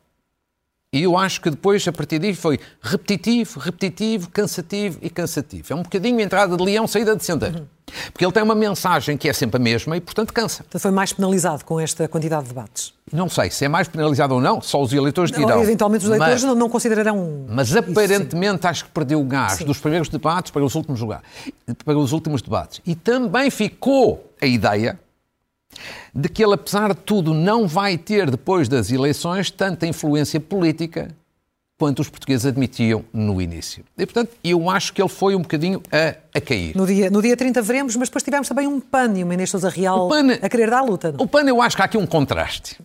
e 0.92 1.04
eu 1.04 1.16
acho 1.16 1.40
que 1.40 1.48
depois, 1.48 1.86
a 1.86 1.92
partir 1.92 2.18
daí, 2.18 2.34
foi 2.34 2.58
repetitivo, 2.82 3.60
repetitivo, 3.60 4.28
cansativo 4.28 4.98
e 5.00 5.08
cansativo. 5.08 5.72
É 5.72 5.76
um 5.76 5.82
bocadinho 5.82 6.20
entrada 6.20 6.56
de 6.56 6.64
leão, 6.64 6.84
saída 6.88 7.14
de 7.14 7.24
sendeiro. 7.24 7.60
Uhum. 7.60 7.66
Porque 8.12 8.24
ele 8.24 8.32
tem 8.32 8.42
uma 8.42 8.56
mensagem 8.56 9.16
que 9.16 9.28
é 9.28 9.32
sempre 9.32 9.58
a 9.58 9.60
mesma 9.60 9.96
e, 9.96 10.00
portanto, 10.00 10.32
cansa. 10.32 10.64
Então 10.68 10.80
foi 10.80 10.90
mais 10.90 11.12
penalizado 11.12 11.64
com 11.64 11.78
esta 11.78 12.08
quantidade 12.08 12.42
de 12.42 12.48
debates? 12.48 12.92
Não 13.12 13.28
sei 13.28 13.52
se 13.52 13.64
é 13.64 13.68
mais 13.68 13.86
penalizado 13.86 14.34
ou 14.34 14.40
não, 14.40 14.60
só 14.60 14.82
os 14.82 14.92
eleitores 14.92 15.30
dirão. 15.30 15.48
Não, 15.48 15.62
eventualmente 15.62 16.04
os 16.04 16.10
eleitores 16.10 16.42
mas, 16.42 16.56
não, 16.56 16.68
considerarão. 16.68 17.46
Mas 17.48 17.74
aparentemente 17.74 18.66
acho 18.66 18.84
que 18.86 18.90
perdeu 18.90 19.20
o 19.20 19.24
gás 19.24 19.52
sim. 19.58 19.64
dos 19.64 19.78
primeiros 19.78 20.08
debates 20.08 20.50
para 20.50 20.64
os 20.64 20.74
últimos 20.74 21.00
para 21.84 21.98
os 21.98 22.10
últimos 22.10 22.42
debates. 22.42 22.80
E 22.84 22.96
também 22.96 23.48
ficou 23.48 24.28
a 24.42 24.46
ideia 24.46 24.98
de 26.14 26.28
que 26.28 26.44
ele, 26.44 26.54
apesar 26.54 26.94
de 26.94 27.00
tudo, 27.00 27.32
não 27.32 27.66
vai 27.66 27.96
ter, 27.96 28.30
depois 28.30 28.68
das 28.68 28.90
eleições, 28.90 29.50
tanta 29.50 29.86
influência 29.86 30.40
política 30.40 31.14
quanto 31.78 32.00
os 32.00 32.10
portugueses 32.10 32.44
admitiam 32.44 33.02
no 33.10 33.40
início. 33.40 33.82
E, 33.96 34.04
portanto, 34.04 34.36
eu 34.44 34.68
acho 34.68 34.92
que 34.92 35.00
ele 35.00 35.08
foi 35.08 35.34
um 35.34 35.40
bocadinho 35.40 35.82
a, 35.90 36.14
a 36.36 36.40
cair. 36.40 36.76
No 36.76 36.86
dia, 36.86 37.10
no 37.10 37.22
dia 37.22 37.34
30 37.34 37.62
veremos, 37.62 37.96
mas 37.96 38.08
depois 38.10 38.22
tivemos 38.22 38.46
também 38.46 38.66
um 38.66 38.78
PAN 38.78 39.14
e 39.16 39.24
uma 39.24 39.32
Inês 39.32 39.48
Sousa 39.48 39.70
Real 39.70 40.06
PAN, 40.06 40.32
a 40.42 40.48
querer 40.50 40.68
dar 40.68 40.80
a 40.80 40.82
luta. 40.82 41.12
Não? 41.12 41.24
O 41.24 41.26
PAN, 41.26 41.44
eu 41.44 41.62
acho 41.62 41.76
que 41.76 41.80
há 41.80 41.86
aqui 41.86 41.96
um 41.96 42.06
contraste. 42.06 42.78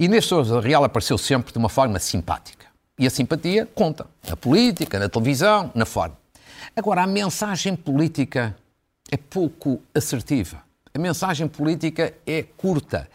Inês 0.00 0.24
Sousa 0.24 0.58
Real 0.58 0.82
apareceu 0.84 1.18
sempre 1.18 1.52
de 1.52 1.58
uma 1.58 1.68
forma 1.68 1.98
simpática. 1.98 2.66
E 2.98 3.06
a 3.06 3.10
simpatia 3.10 3.68
conta. 3.74 4.06
Na 4.26 4.36
política, 4.36 4.98
na 4.98 5.08
televisão, 5.10 5.70
na 5.74 5.84
forma. 5.84 6.16
Agora, 6.74 7.02
a 7.02 7.06
mensagem 7.06 7.76
política 7.76 8.56
é 9.10 9.18
pouco 9.18 9.82
assertiva. 9.94 10.62
A 10.98 11.00
mensagem 11.00 11.46
política 11.46 12.12
é 12.26 12.42
curta. 12.56 13.08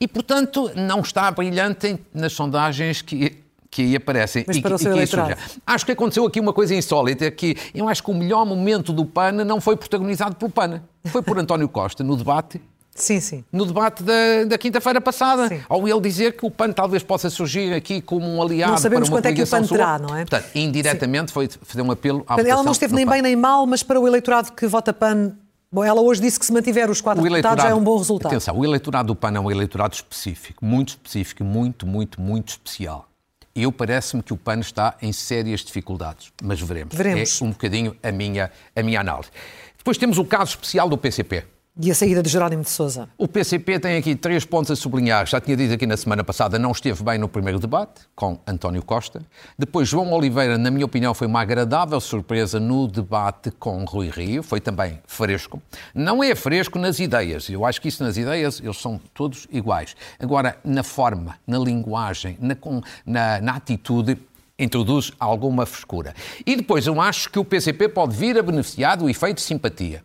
E, 0.00 0.08
portanto, 0.08 0.70
não 0.74 1.00
está 1.00 1.30
brilhante 1.30 1.98
nas 2.14 2.32
sondagens 2.32 3.02
que 3.02 3.44
que 3.68 3.82
aí 3.82 3.96
aparecem. 3.96 4.42
Mas 4.46 4.58
para 4.58 4.70
e, 4.70 4.74
o 4.74 4.78
seu 4.78 4.92
eleitorado. 4.92 5.36
Acho 5.66 5.84
que 5.84 5.92
aconteceu 5.92 6.24
aqui 6.24 6.40
uma 6.40 6.54
coisa 6.54 6.74
insólita, 6.74 7.30
que 7.30 7.54
eu 7.74 7.86
acho 7.90 8.02
que 8.02 8.10
o 8.10 8.14
melhor 8.14 8.46
momento 8.46 8.90
do 8.90 9.04
PAN 9.04 9.32
não 9.44 9.60
foi 9.60 9.76
protagonizado 9.76 10.34
pelo 10.36 10.50
PAN, 10.50 10.80
foi 11.04 11.20
por 11.20 11.38
António 11.38 11.68
Costa, 11.68 12.02
no 12.02 12.16
debate 12.16 12.58
Sim, 12.96 13.20
sim. 13.20 13.44
No 13.52 13.66
debate 13.66 14.02
da, 14.02 14.44
da 14.48 14.58
quinta-feira 14.58 15.00
passada, 15.00 15.48
sim. 15.48 15.60
ao 15.68 15.86
ele 15.86 16.00
dizer 16.00 16.32
que 16.32 16.46
o 16.46 16.50
PAN 16.50 16.72
talvez 16.72 17.02
possa 17.02 17.28
surgir 17.28 17.74
aqui 17.74 18.00
como 18.00 18.26
um 18.26 18.42
aliado 18.42 18.72
não 18.72 18.78
sabemos 18.78 19.08
para 19.08 19.16
uma 19.16 19.22
quanto 19.22 19.32
é 19.32 19.34
que 19.34 19.42
o 19.42 19.46
PAN 19.46 19.62
terá, 19.62 19.98
não 19.98 20.16
é? 20.16 20.24
Portanto, 20.24 20.48
indiretamente 20.54 21.30
sim. 21.30 21.34
foi 21.34 21.48
fazer 21.62 21.82
um 21.82 21.90
apelo 21.90 22.24
à 22.26 22.40
Ela 22.40 22.62
não 22.62 22.72
esteve 22.72 22.94
nem 22.94 23.06
bem 23.06 23.20
nem 23.20 23.36
mal, 23.36 23.66
mas 23.66 23.82
para 23.82 24.00
o 24.00 24.08
eleitorado 24.08 24.52
que 24.52 24.66
vota 24.66 24.94
PAN, 24.94 25.32
bom, 25.76 25.84
ela 25.84 26.00
hoje 26.00 26.20
disse 26.22 26.40
que 26.40 26.46
se 26.46 26.52
mantiver 26.52 26.90
os 26.90 27.00
quatro 27.00 27.22
deputados 27.22 27.62
já 27.62 27.70
é 27.70 27.74
um 27.74 27.84
bom 27.84 27.98
resultado. 27.98 28.32
Atenção, 28.32 28.58
o 28.58 28.64
eleitorado 28.64 29.08
do 29.08 29.14
PAN 29.14 29.32
é 29.34 29.40
um 29.40 29.50
eleitorado 29.50 29.94
específico, 29.94 30.64
muito 30.64 30.90
específico, 30.90 31.44
muito, 31.44 31.86
muito, 31.86 32.20
muito 32.20 32.48
especial. 32.48 33.06
Eu 33.54 33.70
parece-me 33.70 34.22
que 34.22 34.32
o 34.32 34.36
PAN 34.36 34.60
está 34.60 34.96
em 35.00 35.12
sérias 35.12 35.60
dificuldades, 35.60 36.32
mas 36.42 36.60
veremos. 36.60 36.94
Veremos. 36.94 37.40
É 37.40 37.44
um 37.44 37.50
bocadinho 37.50 37.96
a 38.02 38.10
minha, 38.10 38.50
a 38.74 38.82
minha 38.82 39.00
análise. 39.00 39.30
Depois 39.76 39.98
temos 39.98 40.18
o 40.18 40.24
caso 40.24 40.50
especial 40.50 40.88
do 40.88 40.96
PCP. 40.96 41.44
E 41.78 41.90
a 41.90 41.94
saída 41.94 42.22
de 42.22 42.30
Jerónimo 42.30 42.62
de 42.62 42.70
Sousa? 42.70 43.06
O 43.18 43.28
PCP 43.28 43.78
tem 43.78 43.98
aqui 43.98 44.16
três 44.16 44.46
pontos 44.46 44.70
a 44.70 44.76
sublinhar. 44.76 45.26
Já 45.26 45.38
tinha 45.42 45.54
dito 45.54 45.74
aqui 45.74 45.86
na 45.86 45.98
semana 45.98 46.24
passada, 46.24 46.58
não 46.58 46.72
esteve 46.72 47.04
bem 47.04 47.18
no 47.18 47.28
primeiro 47.28 47.58
debate, 47.58 48.00
com 48.14 48.38
António 48.46 48.82
Costa. 48.82 49.20
Depois, 49.58 49.86
João 49.86 50.10
Oliveira, 50.14 50.56
na 50.56 50.70
minha 50.70 50.86
opinião, 50.86 51.12
foi 51.12 51.26
uma 51.26 51.42
agradável 51.42 52.00
surpresa 52.00 52.58
no 52.58 52.88
debate 52.88 53.50
com 53.50 53.84
Rui 53.84 54.08
Rio. 54.08 54.42
Foi 54.42 54.58
também 54.58 54.98
fresco. 55.06 55.60
Não 55.94 56.24
é 56.24 56.34
fresco 56.34 56.78
nas 56.78 56.98
ideias. 56.98 57.50
Eu 57.50 57.66
acho 57.66 57.78
que 57.78 57.88
isso 57.88 58.02
nas 58.02 58.16
ideias, 58.16 58.58
eles 58.58 58.78
são 58.78 58.98
todos 59.12 59.46
iguais. 59.52 59.94
Agora, 60.18 60.56
na 60.64 60.82
forma, 60.82 61.36
na 61.46 61.58
linguagem, 61.58 62.38
na, 62.40 62.56
na, 63.04 63.40
na 63.42 63.52
atitude, 63.52 64.16
introduz 64.58 65.12
alguma 65.20 65.66
frescura. 65.66 66.14
E 66.46 66.56
depois, 66.56 66.86
eu 66.86 66.98
acho 66.98 67.28
que 67.28 67.38
o 67.38 67.44
PCP 67.44 67.90
pode 67.90 68.16
vir 68.16 68.38
a 68.38 68.42
beneficiar 68.42 68.96
do 68.96 69.10
efeito 69.10 69.36
de 69.36 69.42
simpatia 69.42 70.02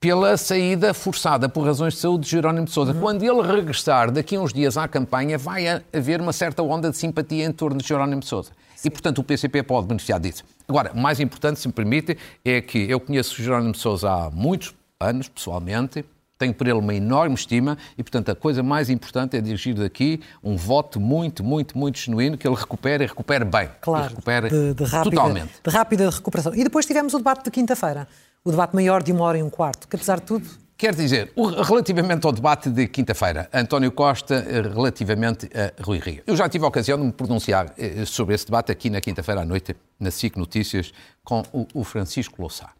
pela 0.00 0.34
saída 0.38 0.94
forçada 0.94 1.46
por 1.46 1.62
razões 1.66 1.92
de 1.92 2.00
saúde 2.00 2.24
de 2.24 2.30
Jerónimo 2.30 2.64
de 2.64 2.72
Sousa. 2.72 2.92
Uhum. 2.92 3.00
Quando 3.00 3.22
ele 3.22 3.42
regressar 3.42 4.10
daqui 4.10 4.34
a 4.34 4.40
uns 4.40 4.50
dias 4.50 4.78
à 4.78 4.88
campanha, 4.88 5.36
vai 5.36 5.66
haver 5.92 6.22
uma 6.22 6.32
certa 6.32 6.62
onda 6.62 6.90
de 6.90 6.96
simpatia 6.96 7.44
em 7.44 7.52
torno 7.52 7.76
de 7.76 7.86
Jerónimo 7.86 8.22
de 8.22 8.26
Sousa. 8.26 8.50
Sim. 8.74 8.88
E, 8.88 8.90
portanto, 8.90 9.18
o 9.18 9.22
PCP 9.22 9.62
pode 9.62 9.86
beneficiar 9.86 10.18
disso. 10.18 10.42
Agora, 10.66 10.94
mais 10.94 11.20
importante, 11.20 11.60
se 11.60 11.68
me 11.68 11.74
permite, 11.74 12.16
é 12.42 12.62
que 12.62 12.78
eu 12.90 12.98
conheço 12.98 13.42
Jerónimo 13.42 13.72
de 13.72 13.78
Sousa 13.78 14.10
há 14.10 14.30
muitos 14.30 14.74
anos, 14.98 15.28
pessoalmente, 15.28 16.02
tenho 16.38 16.54
por 16.54 16.66
ele 16.66 16.78
uma 16.78 16.94
enorme 16.94 17.34
estima 17.34 17.76
e, 17.98 18.02
portanto, 18.02 18.30
a 18.30 18.34
coisa 18.34 18.62
mais 18.62 18.88
importante 18.88 19.36
é 19.36 19.40
dirigir 19.42 19.74
daqui 19.74 20.22
um 20.42 20.56
voto 20.56 20.98
muito, 20.98 21.44
muito, 21.44 21.76
muito 21.76 21.98
genuíno 21.98 22.38
que 22.38 22.48
ele 22.48 22.56
recupere 22.56 23.04
e 23.04 23.06
recupere 23.06 23.44
bem. 23.44 23.68
Claro, 23.82 24.08
recupere 24.08 24.48
de, 24.48 24.72
de 24.72 24.84
rápida, 24.84 25.16
totalmente. 25.16 25.52
De 25.62 25.70
rápida 25.70 26.08
recuperação. 26.08 26.54
E 26.54 26.64
depois 26.64 26.86
tivemos 26.86 27.12
o 27.12 27.18
debate 27.18 27.44
de 27.44 27.50
quinta-feira 27.50 28.08
o 28.44 28.50
debate 28.50 28.74
maior 28.74 29.02
de 29.02 29.12
uma 29.12 29.24
hora 29.24 29.38
e 29.38 29.42
um 29.42 29.50
quarto, 29.50 29.86
que 29.86 29.96
apesar 29.96 30.20
de 30.20 30.26
tudo. 30.26 30.48
Quer 30.76 30.94
dizer, 30.94 31.30
relativamente 31.66 32.24
ao 32.24 32.32
debate 32.32 32.70
de 32.70 32.88
quinta-feira, 32.88 33.50
António 33.52 33.92
Costa, 33.92 34.36
eh, 34.48 34.62
relativamente 34.62 35.50
a 35.54 35.82
Rui 35.82 35.98
Rio. 35.98 36.22
Eu 36.26 36.34
já 36.34 36.48
tive 36.48 36.64
a 36.64 36.68
ocasião 36.68 36.98
de 36.98 37.04
me 37.04 37.12
pronunciar 37.12 37.74
eh, 37.76 38.06
sobre 38.06 38.34
esse 38.34 38.46
debate 38.46 38.72
aqui 38.72 38.88
na 38.88 38.98
quinta-feira 38.98 39.42
à 39.42 39.44
noite, 39.44 39.76
na 39.98 40.10
SIC 40.10 40.38
Notícias, 40.38 40.90
com 41.22 41.42
o 41.74 41.84
Francisco 41.84 42.40
Louçá. 42.40 42.72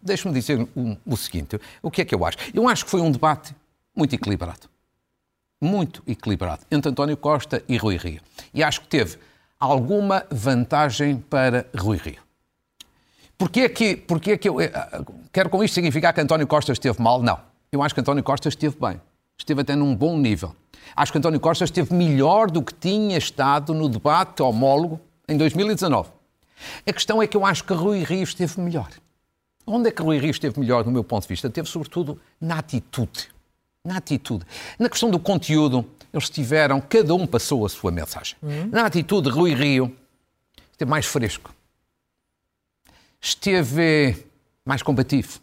Deixe-me 0.00 0.32
dizer 0.32 0.68
o 1.04 1.16
seguinte: 1.16 1.58
o 1.82 1.90
que 1.90 2.02
é 2.02 2.04
que 2.04 2.14
eu 2.14 2.24
acho? 2.24 2.38
Eu 2.54 2.68
acho 2.68 2.84
que 2.84 2.90
foi 2.92 3.00
um 3.00 3.10
debate 3.10 3.52
muito 3.96 4.14
equilibrado. 4.14 4.68
Muito 5.60 6.04
equilibrado 6.06 6.62
entre 6.70 6.90
António 6.90 7.16
Costa 7.16 7.60
e 7.68 7.76
Rui 7.76 7.96
Rio. 7.96 8.20
E 8.54 8.62
acho 8.62 8.82
que 8.82 8.86
teve 8.86 9.18
alguma 9.58 10.24
vantagem 10.30 11.16
para 11.16 11.66
Rui 11.74 11.96
Rio. 11.96 12.25
Porquê 13.38 13.68
que, 13.68 13.96
porquê 13.96 14.38
que 14.38 14.48
eu. 14.48 14.60
Eh, 14.60 14.70
quero 15.32 15.50
com 15.50 15.62
isto 15.62 15.74
significar 15.74 16.12
que 16.12 16.20
António 16.20 16.46
Costa 16.46 16.72
esteve 16.72 17.00
mal? 17.02 17.22
Não. 17.22 17.38
Eu 17.70 17.82
acho 17.82 17.94
que 17.94 18.00
António 18.00 18.22
Costa 18.22 18.48
esteve 18.48 18.76
bem. 18.80 19.00
Esteve 19.38 19.60
até 19.60 19.76
num 19.76 19.94
bom 19.94 20.16
nível. 20.16 20.54
Acho 20.94 21.12
que 21.12 21.18
António 21.18 21.38
Costa 21.38 21.64
esteve 21.64 21.92
melhor 21.92 22.50
do 22.50 22.62
que 22.62 22.72
tinha 22.72 23.18
estado 23.18 23.74
no 23.74 23.88
debate 23.88 24.42
homólogo 24.42 25.00
em 25.28 25.36
2019. 25.36 26.08
A 26.86 26.92
questão 26.92 27.22
é 27.22 27.26
que 27.26 27.36
eu 27.36 27.44
acho 27.44 27.64
que 27.64 27.74
Rui 27.74 28.02
Rio 28.02 28.22
esteve 28.22 28.58
melhor. 28.60 28.88
Onde 29.66 29.88
é 29.88 29.92
que 29.92 30.00
Rui 30.00 30.18
Rio 30.18 30.30
esteve 30.30 30.58
melhor, 30.58 30.84
do 30.84 30.90
meu 30.90 31.04
ponto 31.04 31.22
de 31.22 31.28
vista? 31.28 31.50
Teve, 31.50 31.68
sobretudo, 31.68 32.18
na 32.40 32.58
atitude. 32.58 33.28
Na 33.84 33.98
atitude. 33.98 34.46
Na 34.78 34.88
questão 34.88 35.10
do 35.10 35.18
conteúdo, 35.18 35.84
eles 36.14 36.30
tiveram, 36.30 36.80
cada 36.80 37.14
um 37.14 37.26
passou 37.26 37.66
a 37.66 37.68
sua 37.68 37.90
mensagem. 37.90 38.36
Uhum. 38.42 38.70
Na 38.72 38.86
atitude, 38.86 39.28
Rui 39.28 39.52
Rio 39.52 39.94
esteve 40.72 40.90
mais 40.90 41.04
fresco 41.04 41.52
esteve 43.26 44.24
mais 44.64 44.82
combativo, 44.82 45.40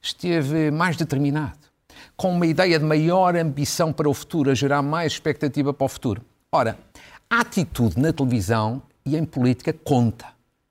esteve 0.00 0.70
mais 0.70 0.96
determinado, 0.96 1.58
com 2.16 2.30
uma 2.32 2.46
ideia 2.46 2.78
de 2.78 2.84
maior 2.84 3.34
ambição 3.34 3.92
para 3.92 4.08
o 4.08 4.14
futuro, 4.14 4.50
a 4.50 4.54
gerar 4.54 4.82
mais 4.82 5.14
expectativa 5.14 5.74
para 5.74 5.84
o 5.84 5.88
futuro. 5.88 6.22
Ora, 6.52 6.78
a 7.28 7.40
atitude 7.40 7.98
na 7.98 8.12
televisão 8.12 8.80
e 9.04 9.16
em 9.16 9.24
política 9.24 9.72
conta. 9.72 10.26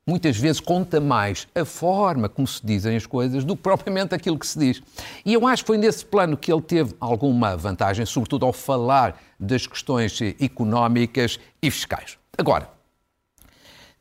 Muitas 0.07 0.37
vezes 0.37 0.61
conta 0.61 1.01
mais 1.01 1.49
a 1.53 1.65
forma 1.65 2.29
como 2.29 2.47
se 2.47 2.65
dizem 2.65 2.95
as 2.95 3.05
coisas 3.05 3.43
do 3.43 3.55
que 3.57 3.63
propriamente 3.63 4.15
aquilo 4.15 4.39
que 4.39 4.47
se 4.47 4.57
diz. 4.57 4.81
E 5.25 5.33
eu 5.33 5.45
acho 5.45 5.63
que 5.63 5.67
foi 5.67 5.77
nesse 5.77 6.05
plano 6.05 6.37
que 6.37 6.51
ele 6.51 6.61
teve 6.61 6.95
alguma 6.99 7.57
vantagem, 7.57 8.05
sobretudo 8.05 8.45
ao 8.45 8.53
falar 8.53 9.21
das 9.37 9.67
questões 9.67 10.17
económicas 10.39 11.39
e 11.61 11.69
fiscais. 11.69 12.17
Agora, 12.37 12.69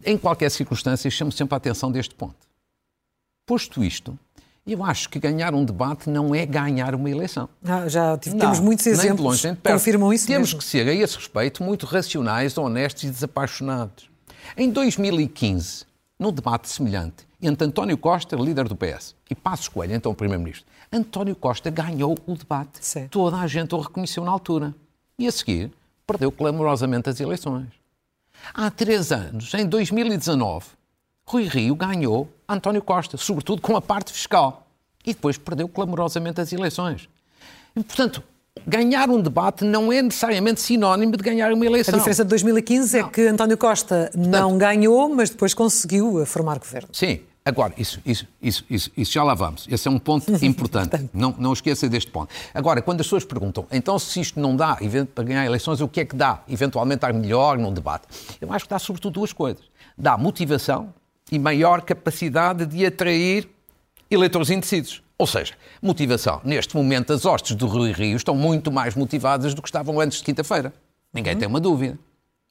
em 0.04 0.16
qualquer 0.16 0.50
circunstância, 0.50 1.11
chamo 1.11 1.33
sempre 1.33 1.54
a 1.54 1.59
atenção 1.59 1.90
deste 1.90 2.14
ponto. 2.14 2.37
Posto 3.47 3.83
isto, 3.83 4.19
eu 4.66 4.85
acho 4.85 5.09
que 5.09 5.19
ganhar 5.19 5.54
um 5.54 5.64
debate 5.64 6.09
não 6.09 6.35
é 6.35 6.47
ganhar 6.47 6.95
uma 6.95 7.11
eleição. 7.11 7.49
Ah, 7.64 7.88
já 7.88 8.16
temos 8.16 8.59
não, 8.59 8.64
muitos 8.64 8.87
exemplos 8.87 9.40
que 9.40 9.54
confirmam 9.57 10.12
isso 10.12 10.26
Temos 10.26 10.49
mesmo. 10.49 10.59
que 10.59 10.64
ser, 10.64 10.88
a 10.88 10.95
esse 10.95 11.16
respeito, 11.16 11.62
muito 11.62 11.87
racionais, 11.87 12.57
honestos 12.57 13.04
e 13.04 13.11
desapaixonados. 13.11 14.09
Em 14.57 14.71
2015, 14.71 15.85
num 16.19 16.33
debate 16.33 16.69
semelhante 16.69 17.26
entre 17.42 17.66
António 17.66 17.97
Costa, 17.97 18.37
líder 18.37 18.69
do 18.69 18.76
PS, 18.76 19.14
e 19.30 19.35
Passos 19.35 19.69
Coelho, 19.69 19.95
então 19.95 20.14
Primeiro-Ministro, 20.14 20.66
António 20.92 21.35
Costa 21.35 21.71
ganhou 21.71 22.16
o 22.26 22.35
debate. 22.35 22.78
Sim. 22.80 23.09
Toda 23.09 23.38
a 23.38 23.47
gente 23.47 23.75
o 23.75 23.80
reconheceu 23.80 24.25
na 24.25 24.30
altura. 24.30 24.75
E 25.19 25.26
a 25.26 25.33
seguir, 25.33 25.73
perdeu 26.07 26.30
clamorosamente 26.30 27.09
as 27.09 27.19
eleições. 27.19 27.80
Há 28.52 28.70
três 28.70 29.12
anos, 29.12 29.52
em 29.54 29.66
2019, 29.66 30.66
Rui 31.26 31.44
Rio 31.44 31.75
ganhou 31.75 32.28
António 32.49 32.82
Costa, 32.82 33.16
sobretudo 33.16 33.62
com 33.62 33.76
a 33.76 33.80
parte 33.80 34.12
fiscal. 34.12 34.66
E 35.06 35.14
depois 35.14 35.38
perdeu 35.38 35.68
clamorosamente 35.68 36.40
as 36.40 36.52
eleições. 36.52 37.09
E, 37.75 37.82
portanto, 37.82 38.23
ganhar 38.66 39.09
um 39.09 39.20
debate 39.20 39.64
não 39.64 39.92
é 39.92 40.02
necessariamente 40.02 40.61
sinónimo 40.61 41.16
de 41.16 41.23
ganhar 41.23 41.52
uma 41.52 41.64
eleição. 41.64 41.94
A 41.94 41.99
diferença 41.99 42.25
de 42.25 42.30
2015 42.30 42.99
não. 42.99 43.06
é 43.06 43.11
que 43.11 43.23
António 43.23 43.56
Costa 43.56 44.11
não 44.14 44.59
ganhou, 44.59 45.09
mas 45.14 45.30
depois 45.30 45.54
conseguiu 45.54 46.25
formar 46.26 46.59
governo. 46.59 46.88
Sim, 46.92 47.20
Agora, 47.44 47.73
isso, 47.78 48.00
isso, 48.04 48.26
isso, 48.40 48.64
isso, 48.68 48.90
isso 48.97 49.12
já 49.12 49.23
lá 49.23 49.35
vamos. 49.35 49.66
Esse 49.70 49.88
é 49.88 49.90
um 49.90 49.99
ponto 49.99 50.30
importante. 50.44 51.09
não, 51.12 51.35
não 51.38 51.52
esqueça 51.52 51.88
deste 51.88 52.11
ponto. 52.11 52.32
Agora, 52.52 52.82
quando 52.82 53.00
as 53.00 53.06
pessoas 53.06 53.25
perguntam, 53.25 53.66
então 53.73 53.99
se 53.99 54.20
isto 54.20 54.38
não 54.38 54.54
dá 54.54 54.78
para 55.14 55.25
ganhar 55.25 55.44
eleições, 55.47 55.80
o 55.80 55.88
que 55.88 56.00
é 56.00 56.04
que 56.04 56.14
dá? 56.14 56.42
Eventualmente 56.49 56.99
estar 56.99 57.12
melhor 57.12 57.59
no 57.59 57.70
debate. 57.70 58.06
Eu 58.40 58.52
acho 58.52 58.66
que 58.66 58.70
dá 58.70 58.78
sobretudo 58.78 59.14
duas 59.14 59.32
coisas. 59.32 59.64
Dá 59.97 60.18
motivação 60.18 60.92
e 61.32 61.38
maior 61.38 61.80
capacidade 61.82 62.66
de 62.66 62.85
atrair 62.85 63.49
eleitores 64.11 64.50
indecisos. 64.50 65.02
Ou 65.16 65.26
seja, 65.26 65.54
motivação. 65.82 66.40
Neste 66.44 66.75
momento, 66.76 67.12
as 67.12 67.25
hostes 67.25 67.54
do 67.54 67.66
Rui 67.66 67.92
Rio 67.92 68.16
estão 68.16 68.35
muito 68.35 68.70
mais 68.73 68.94
motivadas 68.94 69.54
do 69.54 69.62
que 69.62 69.68
estavam 69.68 70.00
antes 70.00 70.18
de 70.18 70.25
quinta-feira. 70.25 70.73
Ninguém 71.12 71.35
uhum. 71.35 71.38
tem 71.38 71.49
uma 71.49 71.61
dúvida. 71.61 71.99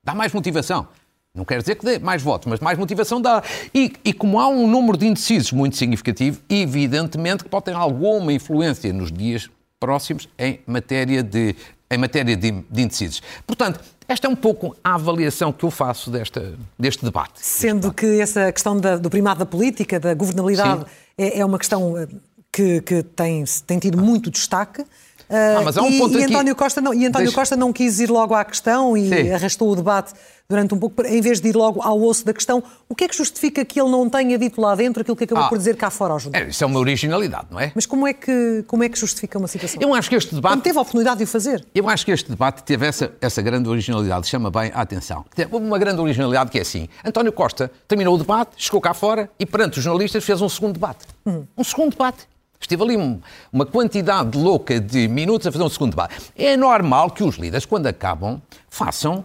Dá 0.04 0.16
mais 0.16 0.34
motivação. 0.34 0.88
Não 1.34 1.46
quer 1.46 1.60
dizer 1.60 1.76
que 1.76 1.86
dê 1.86 2.00
mais 2.00 2.22
votos, 2.22 2.48
mas 2.48 2.60
mais 2.60 2.78
motivação 2.78 3.22
dá. 3.22 3.44
E, 3.74 3.94
e, 4.04 4.14
como 4.14 4.40
há 4.40 4.48
um 4.48 4.68
número 4.68 4.98
de 4.98 5.08
indecisos 5.08 5.52
muito 5.52 5.78
significativo, 5.78 6.40
evidentemente 6.50 7.44
que 7.44 7.50
pode 7.50 7.66
ter 7.66 7.76
alguma 7.76 8.34
influência 8.34 8.92
nos 8.92 9.12
dias 9.12 9.50
próximos 9.80 10.28
em 10.38 10.60
matéria 10.66 11.22
de, 11.22 11.56
em 11.90 11.98
matéria 11.98 12.36
de, 12.36 12.52
de 12.52 12.82
indecisos. 12.82 13.22
Portanto, 13.46 13.80
esta 14.08 14.28
é 14.28 14.30
um 14.30 14.36
pouco 14.36 14.76
a 14.84 14.96
avaliação 14.96 15.54
que 15.54 15.64
eu 15.64 15.70
faço 15.70 16.10
desta, 16.10 16.56
deste 16.78 17.06
debate. 17.06 17.34
Sendo 17.36 17.94
que 17.94 18.20
essa 18.20 18.52
questão 18.52 18.76
da, 18.76 18.98
do 18.98 19.10
primado 19.10 19.40
da 19.40 19.46
política, 19.46 20.00
da 20.00 20.16
governabilidade, 20.16 20.86
é, 21.16 21.40
é, 21.40 21.46
uma 21.46 21.60
questão 21.60 21.96
eh, 21.96 22.08
que, 22.52 22.82
que 22.82 23.04
tem, 23.04 23.44
tem 23.68 23.78
tido 23.78 24.02
muito 24.02 24.32
destaque. 24.32 24.84
Ah, 25.30 25.62
mas 25.64 25.78
há 25.78 25.84
um 25.84 25.92
e, 25.92 26.00
ponto 26.00 26.18
e 26.18 26.24
aqui... 26.24 26.34
António 26.34 26.56
Costa 26.56 26.82
não, 26.82 26.92
e 26.92 27.06
António 27.06 27.28
Deixa... 27.28 27.40
Costa 27.40 27.56
não 27.56 27.72
quis 27.72 28.00
ir 28.00 28.10
logo 28.10 28.34
à 28.34 28.44
questão 28.44 28.98
e 28.98 29.10
Sim. 29.10 29.32
arrastou 29.32 29.70
o 29.70 29.76
debate 29.76 30.12
durante 30.50 30.74
um 30.74 30.80
pouco, 30.80 31.06
em 31.06 31.22
vez 31.22 31.40
de 31.40 31.50
ir 31.50 31.56
logo 31.56 31.80
ao 31.84 32.02
osso 32.02 32.26
da 32.26 32.34
questão, 32.34 32.64
o 32.90 32.96
que 32.96 33.04
é 33.04 33.08
que 33.08 33.16
justifica 33.16 33.64
que 33.64 33.80
ele 33.80 33.92
não 33.92 34.10
tenha 34.10 34.36
dito 34.36 34.60
lá 34.60 34.74
dentro 34.74 35.02
aquilo 35.02 35.16
que 35.16 35.26
acabou 35.26 35.44
ah, 35.44 35.48
por 35.48 35.60
dizer 35.60 35.76
cá 35.76 35.92
fora 35.92 36.14
ao 36.14 36.20
junto? 36.20 36.36
É, 36.36 36.50
isso 36.50 36.64
é 36.64 36.68
uma 36.68 36.80
originalidade, 36.80 37.46
não 37.52 37.60
é? 37.60 37.72
Mas 37.76 37.86
como 37.86 38.08
é, 38.08 38.14
que, 38.14 38.64
como 38.66 38.84
é 38.84 38.90
que 38.90 38.98
justifica 38.98 39.38
uma 39.38 39.48
situação? 39.48 39.80
Eu 39.80 39.94
acho 39.94 40.10
que 40.10 40.16
este 40.16 40.34
debate... 40.34 40.54
Quando 40.54 40.64
teve 40.64 40.78
a 40.80 40.82
oportunidade 40.82 41.20
de 41.20 41.26
o 41.26 41.28
fazer. 41.28 41.64
Eu 41.76 41.88
acho 41.88 42.04
que 42.04 42.12
este 42.12 42.32
debate 42.32 42.64
teve 42.64 42.88
essa, 42.88 43.14
essa 43.22 43.44
grande 43.44 43.70
originalidade, 43.70 44.28
chama 44.28 44.50
bem 44.50 44.72
a 44.74 44.82
atenção. 44.82 45.24
Teve 45.36 45.56
uma 45.56 45.78
grande 45.78 46.02
originalidade 46.02 46.50
que 46.50 46.58
é 46.58 46.62
assim, 46.62 46.90
António 47.06 47.32
Costa 47.32 47.72
terminou 47.88 48.16
o 48.16 48.18
debate, 48.18 48.54
chegou 48.58 48.82
cá 48.82 48.96
fora 48.96 49.30
e 49.40 49.46
perante 49.46 49.78
os 49.78 49.84
jornalistas 49.84 50.24
fez 50.26 50.42
um 50.42 50.50
segundo 50.50 50.74
debate. 50.74 51.06
Hum. 51.28 51.44
Um 51.56 51.64
segundo 51.64 51.92
debate. 51.92 52.28
Esteve 52.60 52.84
ali 52.84 53.22
uma 53.54 53.66
quantidade 53.68 54.36
louca 54.36 54.80
de 54.80 55.08
minutos 55.08 55.46
a 55.46 55.52
fazer 55.52 55.64
um 55.64 55.70
segundo 55.70 55.92
debate. 55.92 56.16
É 56.36 56.58
normal 56.58 57.12
que 57.12 57.24
os 57.24 57.36
líderes, 57.36 57.66
quando 57.66 57.86
acabam, 57.86 58.42
façam, 58.68 59.24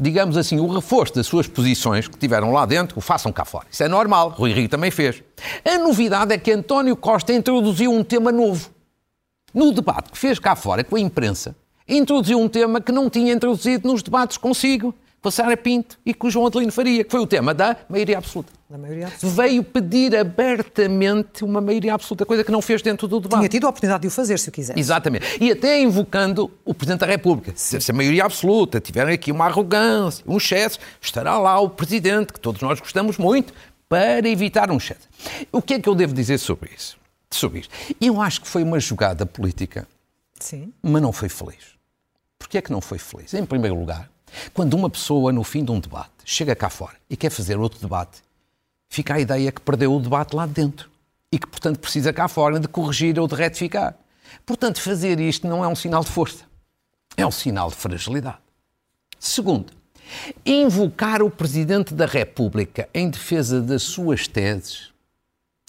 digamos 0.00 0.36
assim, 0.36 0.58
o 0.58 0.66
reforço 0.66 1.14
das 1.14 1.26
suas 1.26 1.46
posições 1.46 2.08
que 2.08 2.18
tiveram 2.18 2.52
lá 2.52 2.66
dentro, 2.66 2.98
o 2.98 3.00
façam 3.00 3.32
cá 3.32 3.44
fora. 3.44 3.66
Isso 3.70 3.82
é 3.82 3.88
normal. 3.88 4.30
Rui 4.30 4.52
Rio 4.52 4.68
também 4.68 4.90
fez. 4.90 5.22
A 5.64 5.78
novidade 5.78 6.32
é 6.32 6.38
que 6.38 6.50
António 6.50 6.96
Costa 6.96 7.32
introduziu 7.32 7.92
um 7.92 8.02
tema 8.02 8.32
novo. 8.32 8.70
No 9.52 9.72
debate 9.72 10.10
que 10.10 10.18
fez 10.18 10.38
cá 10.38 10.56
fora 10.56 10.82
com 10.82 10.96
a 10.96 11.00
imprensa, 11.00 11.54
introduziu 11.88 12.40
um 12.40 12.48
tema 12.48 12.80
que 12.80 12.90
não 12.90 13.08
tinha 13.08 13.32
introduzido 13.32 13.86
nos 13.86 14.02
debates 14.02 14.36
consigo 14.36 14.92
passar 15.24 15.50
a 15.50 15.56
Pinto 15.56 15.98
e 16.04 16.12
com 16.12 16.26
o 16.26 16.30
João 16.30 16.46
Adelino 16.46 16.70
Faria, 16.70 17.02
que 17.02 17.10
foi 17.10 17.18
o 17.18 17.26
tema 17.26 17.54
da 17.54 17.78
maioria 17.88 18.18
absoluta. 18.18 18.52
Da 18.68 18.76
maioria 18.76 19.06
absoluta. 19.06 19.42
Veio 19.42 19.64
pedir 19.64 20.14
abertamente 20.14 21.42
uma 21.42 21.62
maioria 21.62 21.94
absoluta, 21.94 22.26
coisa 22.26 22.44
que 22.44 22.52
não 22.52 22.60
fez 22.60 22.82
dentro 22.82 23.08
do 23.08 23.20
debate. 23.20 23.40
Tinha 23.40 23.48
tido 23.48 23.66
a 23.66 23.70
oportunidade 23.70 24.02
de 24.02 24.08
o 24.08 24.10
fazer, 24.10 24.38
se 24.38 24.50
o 24.50 24.52
quiser. 24.52 24.78
Exatamente. 24.78 25.24
E 25.40 25.50
até 25.50 25.80
invocando 25.80 26.50
o 26.62 26.74
Presidente 26.74 27.00
da 27.00 27.06
República. 27.06 27.54
Se, 27.56 27.80
se 27.80 27.90
a 27.90 27.94
maioria 27.94 28.22
absoluta 28.22 28.78
tiver 28.82 29.08
aqui 29.08 29.32
uma 29.32 29.46
arrogância, 29.46 30.22
um 30.28 30.36
excesso, 30.36 30.78
estará 31.00 31.38
lá 31.38 31.58
o 31.58 31.70
Presidente, 31.70 32.30
que 32.30 32.38
todos 32.38 32.60
nós 32.60 32.78
gostamos 32.78 33.16
muito, 33.16 33.54
para 33.88 34.28
evitar 34.28 34.70
um 34.70 34.76
excesso. 34.76 35.08
O 35.50 35.62
que 35.62 35.72
é 35.72 35.80
que 35.80 35.88
eu 35.88 35.94
devo 35.94 36.12
dizer 36.12 36.36
sobre 36.36 36.70
isso? 36.76 36.98
Sobre 37.30 37.60
isto? 37.60 37.74
Eu 37.98 38.20
acho 38.20 38.42
que 38.42 38.48
foi 38.48 38.62
uma 38.62 38.78
jogada 38.78 39.24
política, 39.24 39.88
Sim. 40.38 40.70
mas 40.82 41.00
não 41.00 41.12
foi 41.12 41.30
feliz. 41.30 41.74
Porquê 42.38 42.58
é 42.58 42.62
que 42.62 42.70
não 42.70 42.82
foi 42.82 42.98
feliz? 42.98 43.32
Em 43.32 43.46
primeiro 43.46 43.74
lugar, 43.74 44.10
quando 44.52 44.74
uma 44.74 44.90
pessoa, 44.90 45.32
no 45.32 45.44
fim 45.44 45.64
de 45.64 45.70
um 45.70 45.80
debate, 45.80 46.10
chega 46.24 46.54
cá 46.54 46.70
fora 46.70 46.94
e 47.08 47.16
quer 47.16 47.30
fazer 47.30 47.58
outro 47.58 47.80
debate, 47.80 48.22
fica 48.88 49.14
a 49.14 49.20
ideia 49.20 49.50
que 49.52 49.60
perdeu 49.60 49.94
o 49.94 50.00
debate 50.00 50.34
lá 50.34 50.46
dentro 50.46 50.90
e 51.30 51.38
que, 51.38 51.46
portanto, 51.46 51.78
precisa 51.78 52.12
cá 52.12 52.28
fora 52.28 52.60
de 52.60 52.68
corrigir 52.68 53.18
ou 53.18 53.26
de 53.26 53.34
retificar. 53.34 53.94
Portanto, 54.46 54.80
fazer 54.80 55.20
isto 55.20 55.46
não 55.46 55.64
é 55.64 55.68
um 55.68 55.74
sinal 55.74 56.02
de 56.02 56.10
força, 56.10 56.44
é 57.16 57.26
um 57.26 57.30
sinal 57.30 57.68
de 57.70 57.76
fragilidade. 57.76 58.38
Segundo, 59.18 59.72
invocar 60.44 61.22
o 61.22 61.30
Presidente 61.30 61.94
da 61.94 62.06
República 62.06 62.88
em 62.92 63.08
defesa 63.08 63.60
das 63.60 63.82
suas 63.82 64.28
teses. 64.28 64.92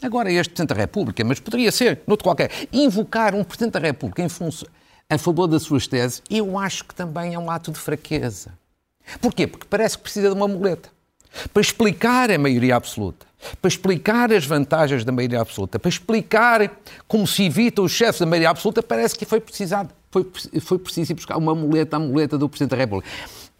Agora, 0.01 0.31
este 0.31 0.49
Presidente 0.49 0.75
da 0.75 0.81
República, 0.81 1.23
mas 1.23 1.39
poderia 1.39 1.71
ser, 1.71 2.01
noutro 2.05 2.25
qualquer, 2.25 2.51
invocar 2.71 3.33
um 3.33 3.43
Presidente 3.43 3.73
da 3.73 3.79
República 3.79 4.21
em 4.21 4.29
função 4.29 4.67
a 5.09 5.17
favor 5.17 5.47
das 5.47 5.63
suas 5.63 5.87
teses, 5.87 6.21
eu 6.29 6.57
acho 6.57 6.85
que 6.85 6.95
também 6.95 7.33
é 7.33 7.39
um 7.39 7.49
ato 7.49 7.71
de 7.71 7.79
fraqueza. 7.79 8.53
Porquê? 9.21 9.45
Porque 9.45 9.67
parece 9.69 9.97
que 9.97 10.03
precisa 10.03 10.29
de 10.29 10.35
uma 10.35 10.47
muleta. 10.47 10.89
Para 11.53 11.61
explicar 11.61 12.31
a 12.31 12.37
maioria 12.37 12.75
absoluta, 12.75 13.25
para 13.61 13.67
explicar 13.67 14.31
as 14.31 14.45
vantagens 14.45 15.03
da 15.03 15.11
maioria 15.11 15.41
absoluta, 15.41 15.77
para 15.77 15.89
explicar 15.89 16.71
como 17.07 17.27
se 17.27 17.43
evita 17.43 17.81
os 17.81 17.91
chefes 17.91 18.19
da 18.19 18.25
maioria 18.25 18.49
absoluta, 18.49 18.81
parece 18.81 19.15
que 19.15 19.25
foi 19.25 19.39
precisado, 19.39 19.89
foi, 20.09 20.25
foi 20.61 20.79
preciso 20.79 21.11
ir 21.11 21.15
buscar 21.15 21.37
uma 21.37 21.53
muleta, 21.53 21.97
a 21.97 21.99
muleta 21.99 22.37
do 22.37 22.47
Presidente 22.47 22.71
da 22.71 22.77
República. 22.77 23.09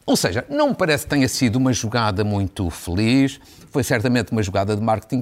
Ou 0.06 0.16
seja, 0.16 0.46
não 0.50 0.70
me 0.70 0.76
parece 0.76 1.04
que 1.06 1.10
tenha 1.10 1.28
sido 1.28 1.56
uma 1.56 1.74
jogada 1.74 2.24
muito 2.24 2.70
feliz, 2.70 3.40
foi 3.72 3.84
certamente 3.84 4.32
uma 4.32 4.44
jogada 4.44 4.76
de 4.76 4.82
marketing 4.82 5.22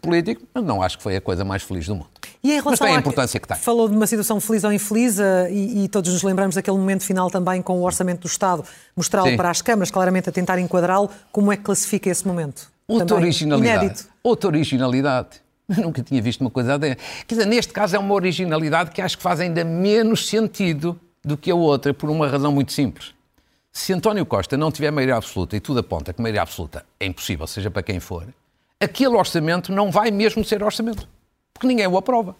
político, 0.00 0.42
mas 0.54 0.64
não 0.64 0.80
acho 0.80 0.98
que 0.98 1.02
foi 1.02 1.16
a 1.16 1.20
coisa 1.20 1.44
mais 1.44 1.62
feliz 1.64 1.86
do 1.86 1.96
mundo. 1.96 2.06
E 2.42 2.52
em 2.52 2.62
mas 2.64 2.78
tem 2.78 2.94
a 2.94 2.98
importância 2.98 3.38
que 3.40 3.46
tem. 3.46 3.56
Falou 3.56 3.88
de 3.88 3.96
uma 3.96 4.06
situação 4.06 4.40
feliz 4.40 4.64
ou 4.64 4.72
infeliz 4.72 5.18
uh, 5.18 5.50
e, 5.50 5.84
e, 5.84 5.88
todos 5.88 6.12
nos 6.12 6.22
lembramos 6.22 6.54
daquele 6.54 6.78
momento 6.78 7.04
final 7.04 7.28
também 7.28 7.60
com 7.60 7.78
o 7.78 7.82
Orçamento 7.82 8.20
do 8.20 8.28
Estado, 8.28 8.64
mostrá-lo 8.96 9.36
para 9.36 9.50
as 9.50 9.60
câmaras, 9.60 9.90
claramente 9.90 10.28
a 10.28 10.32
tentar 10.32 10.58
enquadrá-lo. 10.58 11.10
Como 11.32 11.52
é 11.52 11.56
que 11.56 11.64
classifica 11.64 12.08
esse 12.08 12.26
momento? 12.26 12.70
Outra 12.88 13.06
também 13.06 13.24
originalidade. 13.24 13.84
Inédito. 13.84 14.08
Outra 14.22 14.48
originalidade. 14.48 15.28
Eu 15.68 15.82
nunca 15.84 16.02
tinha 16.02 16.22
visto 16.22 16.40
uma 16.40 16.50
coisa 16.50 16.78
dessa. 16.78 16.96
Quer 17.26 17.34
dizer, 17.34 17.46
neste 17.46 17.72
caso 17.72 17.96
é 17.96 17.98
uma 17.98 18.14
originalidade 18.14 18.90
que 18.90 19.02
acho 19.02 19.16
que 19.16 19.22
faz 19.22 19.40
ainda 19.40 19.62
menos 19.64 20.26
sentido 20.26 20.98
do 21.22 21.36
que 21.36 21.50
a 21.50 21.54
outra, 21.54 21.92
por 21.92 22.08
uma 22.08 22.26
razão 22.26 22.52
muito 22.52 22.72
simples. 22.72 23.12
Se 23.72 23.92
António 23.92 24.26
Costa 24.26 24.56
não 24.56 24.72
tiver 24.72 24.90
maioria 24.90 25.16
absoluta, 25.16 25.56
e 25.56 25.60
tudo 25.60 25.80
aponta 25.80 26.12
que 26.12 26.20
maioria 26.20 26.42
absoluta 26.42 26.84
é 26.98 27.06
impossível, 27.06 27.46
seja 27.46 27.70
para 27.70 27.82
quem 27.82 28.00
for, 28.00 28.26
aquele 28.80 29.14
orçamento 29.16 29.72
não 29.72 29.90
vai 29.90 30.10
mesmo 30.10 30.44
ser 30.44 30.62
orçamento. 30.62 31.08
Porque 31.52 31.66
ninguém 31.66 31.86
o 31.86 31.96
aprova. 31.96 32.34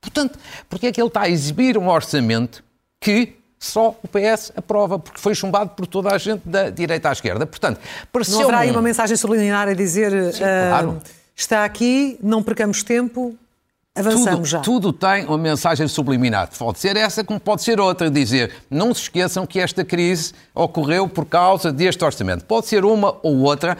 Portanto, 0.00 0.38
porque 0.68 0.88
é 0.88 0.92
que 0.92 1.00
ele 1.00 1.08
está 1.08 1.22
a 1.22 1.28
exibir 1.28 1.78
um 1.78 1.88
orçamento 1.88 2.62
que 3.00 3.36
só 3.58 3.98
o 4.02 4.08
PS 4.08 4.52
aprova, 4.56 4.98
porque 4.98 5.20
foi 5.20 5.34
chumbado 5.34 5.70
por 5.70 5.86
toda 5.86 6.12
a 6.12 6.18
gente 6.18 6.42
da 6.46 6.68
direita 6.70 7.08
à 7.08 7.12
esquerda. 7.12 7.46
Portanto, 7.46 7.80
Não 8.28 8.42
haverá 8.42 8.58
aí 8.58 8.70
uma 8.70 8.82
mensagem 8.82 9.16
subliminar 9.16 9.68
a 9.68 9.72
dizer 9.72 10.10
Sim, 10.34 10.42
uh, 10.42 10.68
claro. 10.68 11.02
está 11.34 11.64
aqui, 11.64 12.18
não 12.22 12.42
percamos 12.42 12.82
tempo, 12.82 13.36
Avançamos 13.96 14.30
tudo, 14.30 14.44
já. 14.44 14.60
Tudo 14.60 14.92
tem 14.92 15.24
uma 15.24 15.38
mensagem 15.38 15.88
subliminar. 15.88 16.50
Pode 16.58 16.78
ser 16.78 16.96
essa, 16.96 17.24
como 17.24 17.40
pode 17.40 17.62
ser 17.62 17.80
outra. 17.80 18.10
Dizer, 18.10 18.52
não 18.70 18.92
se 18.94 19.02
esqueçam 19.02 19.46
que 19.46 19.58
esta 19.58 19.84
crise 19.84 20.32
ocorreu 20.54 21.08
por 21.08 21.24
causa 21.24 21.72
deste 21.72 22.04
orçamento. 22.04 22.44
Pode 22.44 22.66
ser 22.66 22.84
uma 22.84 23.16
ou 23.22 23.38
outra, 23.38 23.76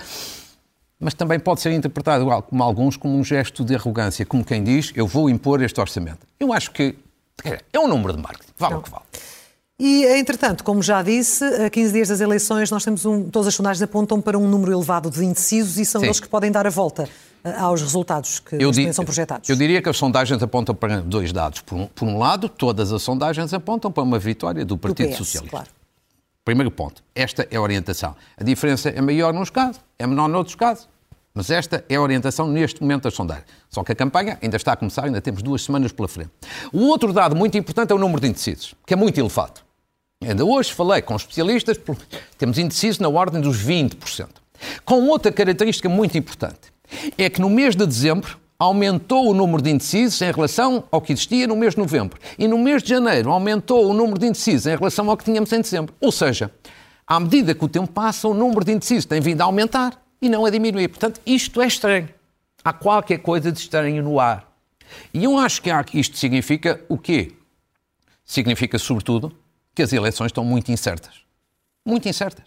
mas 0.98 1.14
também 1.14 1.38
pode 1.38 1.60
ser 1.60 1.72
interpretado, 1.72 2.26
como 2.48 2.62
alguns, 2.62 2.96
como 2.96 3.16
um 3.16 3.22
gesto 3.22 3.64
de 3.64 3.74
arrogância. 3.74 4.24
Como 4.24 4.44
quem 4.44 4.64
diz, 4.64 4.92
eu 4.94 5.06
vou 5.06 5.28
impor 5.28 5.62
este 5.62 5.80
orçamento. 5.80 6.26
Eu 6.40 6.52
acho 6.52 6.70
que 6.70 6.96
é 7.44 7.78
um 7.78 7.86
número 7.86 8.14
de 8.14 8.22
marketing. 8.22 8.52
Vale 8.58 8.74
o 8.76 8.82
que 8.82 8.90
vale. 8.90 9.04
E, 9.78 10.06
entretanto, 10.18 10.64
como 10.64 10.82
já 10.82 11.02
disse, 11.02 11.44
a 11.44 11.68
15 11.68 11.92
dias 11.92 12.08
das 12.08 12.20
eleições, 12.20 12.70
nós 12.70 12.82
temos 12.82 13.04
um, 13.04 13.28
todas 13.28 13.48
as 13.48 13.54
sondagens 13.54 13.82
apontam 13.82 14.22
para 14.22 14.38
um 14.38 14.48
número 14.48 14.72
elevado 14.72 15.10
de 15.10 15.22
indecisos 15.22 15.78
e 15.78 15.84
são 15.84 16.00
Sim. 16.00 16.06
eles 16.06 16.18
que 16.18 16.28
podem 16.28 16.50
dar 16.50 16.66
a 16.66 16.70
volta 16.70 17.06
aos 17.58 17.82
resultados 17.82 18.40
que 18.40 18.56
eu 18.56 18.72
são 18.92 19.04
projetados? 19.04 19.48
Eu 19.48 19.54
diria 19.54 19.82
que 19.82 19.88
as 19.88 19.96
sondagens 19.96 20.42
apontam 20.42 20.74
para 20.74 21.00
dois 21.02 21.30
dados. 21.30 21.60
Por 21.60 21.76
um, 21.76 21.86
por 21.88 22.08
um, 22.08 22.18
lado, 22.18 22.48
todas 22.48 22.90
as 22.90 23.02
sondagens 23.02 23.52
apontam 23.52 23.92
para 23.92 24.02
uma 24.02 24.18
vitória 24.18 24.64
do 24.64 24.78
Partido 24.78 25.08
do 25.08 25.12
PS, 25.12 25.18
Socialista. 25.18 25.50
Claro. 25.50 25.68
Primeiro 26.42 26.70
ponto. 26.70 27.02
Esta 27.14 27.46
é 27.50 27.56
a 27.56 27.60
orientação. 27.60 28.16
A 28.36 28.42
diferença 28.42 28.88
é 28.88 29.00
maior 29.00 29.34
nos 29.34 29.50
casos, 29.50 29.80
é 29.98 30.06
menor 30.06 30.28
noutros 30.28 30.54
casos. 30.54 30.88
Mas 31.34 31.50
esta 31.50 31.84
é 31.86 31.96
a 31.96 32.00
orientação 32.00 32.48
neste 32.48 32.80
momento 32.80 33.02
das 33.02 33.14
sondagens. 33.14 33.46
Só 33.68 33.84
que 33.84 33.92
a 33.92 33.94
campanha 33.94 34.38
ainda 34.40 34.56
está 34.56 34.72
a 34.72 34.76
começar, 34.76 35.04
ainda 35.04 35.20
temos 35.20 35.42
duas 35.42 35.62
semanas 35.62 35.92
pela 35.92 36.08
frente. 36.08 36.30
O 36.72 36.86
outro 36.86 37.12
dado 37.12 37.36
muito 37.36 37.58
importante 37.58 37.92
é 37.92 37.94
o 37.94 37.98
número 37.98 38.22
de 38.22 38.28
indecisos, 38.28 38.74
que 38.86 38.94
é 38.94 38.96
muito 38.96 39.20
elevado. 39.20 39.65
Ainda 40.24 40.44
hoje 40.44 40.72
falei 40.72 41.02
com 41.02 41.14
especialistas, 41.14 41.78
temos 42.38 42.58
indecisos 42.58 42.98
na 42.98 43.08
ordem 43.08 43.40
dos 43.40 43.58
20%. 43.58 44.28
Com 44.84 45.06
outra 45.08 45.30
característica 45.30 45.88
muito 45.88 46.16
importante 46.16 46.72
é 47.18 47.28
que 47.28 47.40
no 47.40 47.50
mês 47.50 47.76
de 47.76 47.84
dezembro 47.86 48.38
aumentou 48.58 49.28
o 49.28 49.34
número 49.34 49.62
de 49.62 49.70
indecisos 49.70 50.20
em 50.22 50.32
relação 50.32 50.84
ao 50.90 51.02
que 51.02 51.12
existia 51.12 51.46
no 51.46 51.54
mês 51.54 51.74
de 51.74 51.80
novembro. 51.80 52.18
E 52.38 52.48
no 52.48 52.56
mês 52.56 52.82
de 52.82 52.88
janeiro 52.88 53.30
aumentou 53.30 53.90
o 53.90 53.92
número 53.92 54.18
de 54.18 54.26
indecisos 54.26 54.66
em 54.66 54.74
relação 54.74 55.10
ao 55.10 55.16
que 55.18 55.24
tínhamos 55.24 55.52
em 55.52 55.60
dezembro. 55.60 55.94
Ou 56.00 56.10
seja, 56.10 56.50
à 57.06 57.20
medida 57.20 57.54
que 57.54 57.64
o 57.64 57.68
tempo 57.68 57.92
passa, 57.92 58.26
o 58.26 58.32
número 58.32 58.64
de 58.64 58.72
indecisos 58.72 59.04
tem 59.04 59.20
vindo 59.20 59.42
a 59.42 59.44
aumentar 59.44 60.02
e 60.22 60.30
não 60.30 60.46
a 60.46 60.50
diminuir. 60.50 60.88
Portanto, 60.88 61.20
isto 61.26 61.60
é 61.60 61.66
estranho. 61.66 62.08
Há 62.64 62.72
qualquer 62.72 63.18
coisa 63.18 63.52
de 63.52 63.58
estranho 63.58 64.02
no 64.02 64.18
ar. 64.18 64.50
E 65.12 65.24
eu 65.24 65.36
acho 65.36 65.60
que 65.60 65.70
isto 66.00 66.16
significa 66.16 66.80
o 66.88 66.96
quê? 66.96 67.32
Significa, 68.24 68.78
sobretudo, 68.78 69.36
que 69.76 69.82
as 69.82 69.92
eleições 69.92 70.28
estão 70.28 70.42
muito 70.42 70.72
incertas. 70.72 71.14
Muito 71.84 72.08
incertas. 72.08 72.44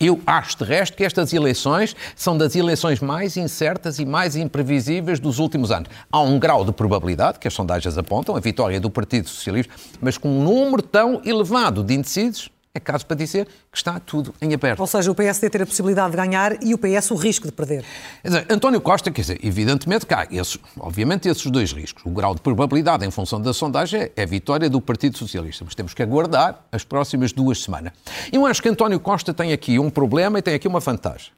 Eu 0.00 0.20
acho, 0.26 0.58
de 0.58 0.64
resto, 0.64 0.96
que 0.96 1.04
estas 1.04 1.32
eleições 1.32 1.94
são 2.16 2.36
das 2.36 2.56
eleições 2.56 2.98
mais 2.98 3.36
incertas 3.36 4.00
e 4.00 4.04
mais 4.04 4.34
imprevisíveis 4.34 5.20
dos 5.20 5.38
últimos 5.38 5.70
anos. 5.70 5.88
Há 6.10 6.20
um 6.20 6.36
grau 6.36 6.64
de 6.64 6.72
probabilidade, 6.72 7.38
que 7.38 7.46
as 7.46 7.54
sondagens 7.54 7.96
apontam, 7.96 8.34
a 8.34 8.40
vitória 8.40 8.80
do 8.80 8.90
Partido 8.90 9.28
Socialista, 9.28 9.72
mas 10.00 10.18
com 10.18 10.28
um 10.28 10.42
número 10.42 10.82
tão 10.82 11.22
elevado 11.24 11.84
de 11.84 11.94
indecisos, 11.94 12.50
é 12.76 12.80
caso 12.80 13.06
para 13.06 13.16
dizer 13.16 13.46
que 13.70 13.78
está 13.78 14.00
tudo 14.00 14.34
em 14.42 14.52
aberto. 14.52 14.80
Ou 14.80 14.86
seja, 14.86 15.08
o 15.08 15.14
PSD 15.14 15.48
ter 15.48 15.62
a 15.62 15.66
possibilidade 15.66 16.10
de 16.10 16.16
ganhar 16.16 16.60
e 16.60 16.74
o 16.74 16.78
PS 16.78 17.12
o 17.12 17.14
risco 17.14 17.46
de 17.46 17.52
perder. 17.52 17.84
Dizer, 18.24 18.44
António 18.50 18.80
Costa, 18.80 19.12
quer 19.12 19.20
dizer, 19.20 19.38
evidentemente 19.44 20.04
cá, 20.04 20.26
esses, 20.28 20.58
obviamente 20.80 21.28
esses 21.28 21.48
dois 21.48 21.72
riscos. 21.72 22.04
O 22.04 22.10
grau 22.10 22.34
de 22.34 22.40
probabilidade 22.40 23.06
em 23.06 23.12
função 23.12 23.40
da 23.40 23.54
sondagem 23.54 24.10
é 24.16 24.22
a 24.24 24.26
vitória 24.26 24.68
do 24.68 24.80
Partido 24.80 25.16
Socialista, 25.16 25.64
mas 25.64 25.76
temos 25.76 25.94
que 25.94 26.02
aguardar 26.02 26.64
as 26.72 26.82
próximas 26.82 27.32
duas 27.32 27.62
semanas. 27.62 27.92
Eu 28.32 28.44
acho 28.44 28.60
que 28.60 28.68
António 28.68 28.98
Costa 28.98 29.32
tem 29.32 29.52
aqui 29.52 29.78
um 29.78 29.88
problema 29.88 30.40
e 30.40 30.42
tem 30.42 30.54
aqui 30.54 30.66
uma 30.66 30.80
vantagem. 30.80 31.30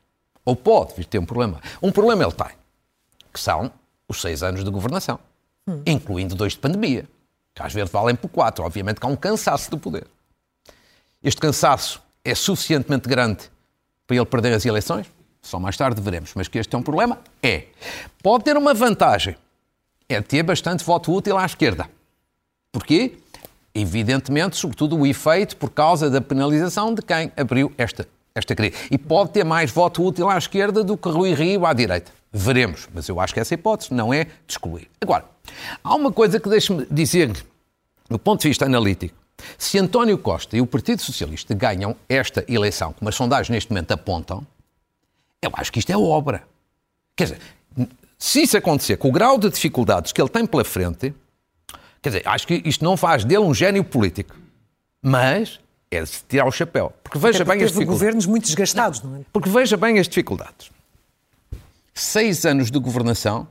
Ou 0.42 0.56
pode 0.56 0.94
vir 0.96 1.04
ter 1.04 1.18
um 1.18 1.26
problema. 1.26 1.60
Um 1.82 1.92
problema 1.92 2.22
ele 2.22 2.32
tem, 2.32 2.56
que 3.30 3.38
são 3.38 3.70
os 4.08 4.22
seis 4.22 4.42
anos 4.42 4.64
de 4.64 4.70
governação, 4.70 5.18
hum. 5.68 5.82
incluindo 5.84 6.34
dois 6.34 6.52
de 6.52 6.60
pandemia, 6.60 7.06
que 7.54 7.62
às 7.62 7.74
vezes 7.74 7.90
valem 7.90 8.16
por 8.16 8.28
quatro. 8.30 8.64
Obviamente 8.64 8.98
que 8.98 9.06
há 9.06 9.10
um 9.10 9.16
cansaço 9.16 9.70
de 9.70 9.76
poder 9.76 10.06
este 11.22 11.40
cansaço 11.40 12.02
é 12.24 12.34
suficientemente 12.34 13.08
grande 13.08 13.50
para 14.06 14.16
ele 14.16 14.26
perder 14.26 14.54
as 14.54 14.64
eleições? 14.64 15.06
Só 15.42 15.60
mais 15.60 15.76
tarde 15.76 16.00
veremos. 16.00 16.32
Mas 16.34 16.48
que 16.48 16.58
este 16.58 16.74
é 16.74 16.78
um 16.78 16.82
problema? 16.82 17.20
É. 17.42 17.66
Pode 18.22 18.44
ter 18.44 18.56
uma 18.56 18.74
vantagem. 18.74 19.36
É 20.08 20.20
ter 20.20 20.42
bastante 20.42 20.84
voto 20.84 21.12
útil 21.12 21.36
à 21.36 21.44
esquerda. 21.44 21.88
Porquê? 22.72 23.18
Evidentemente, 23.74 24.56
sobretudo, 24.56 24.96
o 24.96 25.06
efeito 25.06 25.56
por 25.56 25.70
causa 25.70 26.08
da 26.08 26.20
penalização 26.20 26.94
de 26.94 27.02
quem 27.02 27.30
abriu 27.36 27.72
esta, 27.76 28.08
esta 28.34 28.54
crise. 28.54 28.74
E 28.90 28.98
pode 28.98 29.30
ter 29.30 29.44
mais 29.44 29.70
voto 29.70 30.04
útil 30.04 30.28
à 30.28 30.38
esquerda 30.38 30.82
do 30.82 30.96
que 30.96 31.08
Rui 31.08 31.34
Rio 31.34 31.66
à 31.66 31.72
direita. 31.72 32.10
Veremos. 32.32 32.88
Mas 32.92 33.08
eu 33.08 33.20
acho 33.20 33.32
que 33.34 33.40
essa 33.40 33.54
hipótese 33.54 33.92
não 33.92 34.12
é 34.12 34.24
de 34.24 34.30
excluir. 34.48 34.88
Agora, 35.00 35.24
há 35.82 35.94
uma 35.94 36.12
coisa 36.12 36.40
que 36.40 36.48
deixe-me 36.48 36.86
dizer, 36.90 37.32
do 38.08 38.18
ponto 38.18 38.42
de 38.42 38.48
vista 38.48 38.64
analítico. 38.64 39.14
Se 39.58 39.78
António 39.78 40.18
Costa 40.18 40.56
e 40.56 40.60
o 40.60 40.66
Partido 40.66 41.02
Socialista 41.02 41.54
ganham 41.54 41.96
esta 42.08 42.44
eleição, 42.48 42.92
como 42.92 43.08
as 43.08 43.14
sondagens 43.14 43.50
neste 43.50 43.70
momento 43.70 43.92
apontam, 43.92 44.46
eu 45.42 45.50
acho 45.54 45.72
que 45.72 45.78
isto 45.78 45.90
é 45.90 45.96
obra. 45.96 46.42
Quer 47.14 47.24
dizer, 47.24 47.40
se 48.18 48.42
isso 48.42 48.56
acontecer 48.56 48.96
com 48.96 49.08
o 49.08 49.12
grau 49.12 49.38
de 49.38 49.50
dificuldades 49.50 50.12
que 50.12 50.20
ele 50.20 50.28
tem 50.28 50.46
pela 50.46 50.64
frente, 50.64 51.14
quer 52.00 52.10
dizer, 52.10 52.28
acho 52.28 52.46
que 52.46 52.62
isto 52.64 52.84
não 52.84 52.96
faz 52.96 53.24
dele 53.24 53.40
um 53.40 53.54
gênio 53.54 53.84
político. 53.84 54.36
Mas 55.02 55.60
é 55.90 56.02
de 56.02 56.10
tirar 56.28 56.46
o 56.46 56.50
chapéu. 56.50 56.92
Porque 57.02 57.18
veja 57.18 57.44
bem 57.44 57.62
as 57.62 57.70
dificuldades. 57.70 58.00
governos 58.00 58.26
muito 58.26 58.44
desgastados, 58.44 59.02
não 59.02 59.16
é? 59.16 59.20
Porque 59.32 59.48
veja 59.48 59.76
bem 59.76 59.98
as 59.98 60.08
dificuldades. 60.08 60.70
Seis 61.94 62.44
anos 62.44 62.70
de 62.70 62.78
governação, 62.78 63.46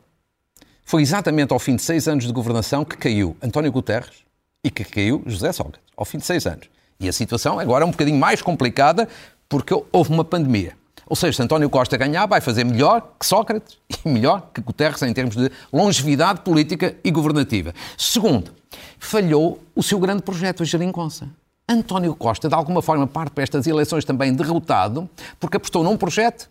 foi 0.84 1.02
exatamente 1.02 1.54
ao 1.54 1.60
fim 1.60 1.76
de 1.76 1.82
seis 1.82 2.08
anos 2.08 2.26
de 2.26 2.34
governação 2.34 2.84
que 2.84 2.98
caiu 2.98 3.36
António 3.42 3.72
Guterres 3.72 4.26
e 4.66 4.72
que 4.72 4.84
caiu 4.84 5.22
José 5.28 5.52
Sócrates, 5.52 5.80
ao 5.96 6.04
fim 6.04 6.18
de 6.18 6.26
seis 6.26 6.48
anos. 6.48 6.68
E 7.00 7.08
a 7.08 7.14
situação 7.14 7.60
agora 7.60 7.84
é 7.84 7.88
um 7.88 7.92
bocadinho 7.92 8.18
mais 8.18 8.42
complicada 8.42 9.08
porque 9.48 9.72
houve 9.92 10.12
uma 10.12 10.26
pandemia. 10.26 10.76
Ou 11.06 11.16
seja, 11.16 11.34
se 11.34 11.44
António 11.44 11.70
Costa 11.70 11.96
ganhar, 11.98 12.26
vai 12.26 12.42
fazer 12.42 12.64
melhor 12.64 13.14
que 13.20 13.28
Sócrates 13.28 13.78
e 14.04 14.10
melhor 14.10 14.50
que 14.52 14.60
Guterres 14.60 15.04
em 15.04 15.14
termos 15.14 15.36
de 15.36 15.52
longevidade 15.72 16.42
política 16.42 16.96
e 17.04 17.12
governativa. 17.12 17.76
Segundo, 17.96 18.52
falhou 18.98 19.62
o 19.76 19.84
seu 19.84 20.00
grande 20.00 20.24
projeto, 20.24 20.64
a 20.64 20.66
Geringonça. 20.66 21.30
António 21.70 22.16
Costa, 22.16 22.50
de 22.50 22.56
alguma 22.56 22.82
forma, 22.82 23.06
parte 23.06 23.32
para 23.34 23.44
estas 23.44 23.68
eleições 23.68 24.04
também 24.04 24.34
derrotado, 24.34 25.08
porque 25.40 25.58
apostou 25.58 25.84
num 25.84 25.96
projeto 25.96 26.50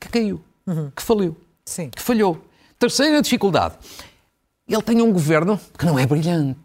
que 0.00 0.08
caiu, 0.08 0.40
uhum. 0.66 0.92
que 0.94 1.02
faliu, 1.02 1.36
Sim. 1.64 1.90
que 1.90 2.02
falhou. 2.02 2.40
Terceira 2.78 3.20
dificuldade, 3.20 3.74
ele 4.68 4.82
tem 4.82 5.00
um 5.02 5.12
governo 5.12 5.60
que 5.76 5.84
não 5.84 5.98
é 5.98 6.06
brilhante. 6.06 6.58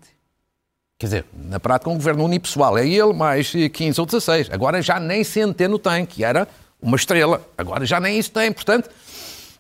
Quer 1.00 1.06
dizer, 1.06 1.26
na 1.32 1.60
prática, 1.60 1.92
um 1.92 1.94
governo 1.94 2.26
unipessoal. 2.26 2.76
É 2.76 2.88
ele 2.88 3.14
mais 3.14 3.52
15 3.52 4.00
ou 4.00 4.06
16. 4.06 4.50
Agora 4.52 4.82
já 4.82 5.00
nem 5.00 5.24
Centeno 5.24 5.78
tem, 5.78 6.04
que 6.08 6.24
era 6.24 6.48
uma 6.82 6.96
estrela. 6.96 7.46
Agora 7.56 7.86
já 7.86 8.00
nem 8.00 8.18
isso 8.18 8.32
tem, 8.32 8.52
portanto, 8.52 8.90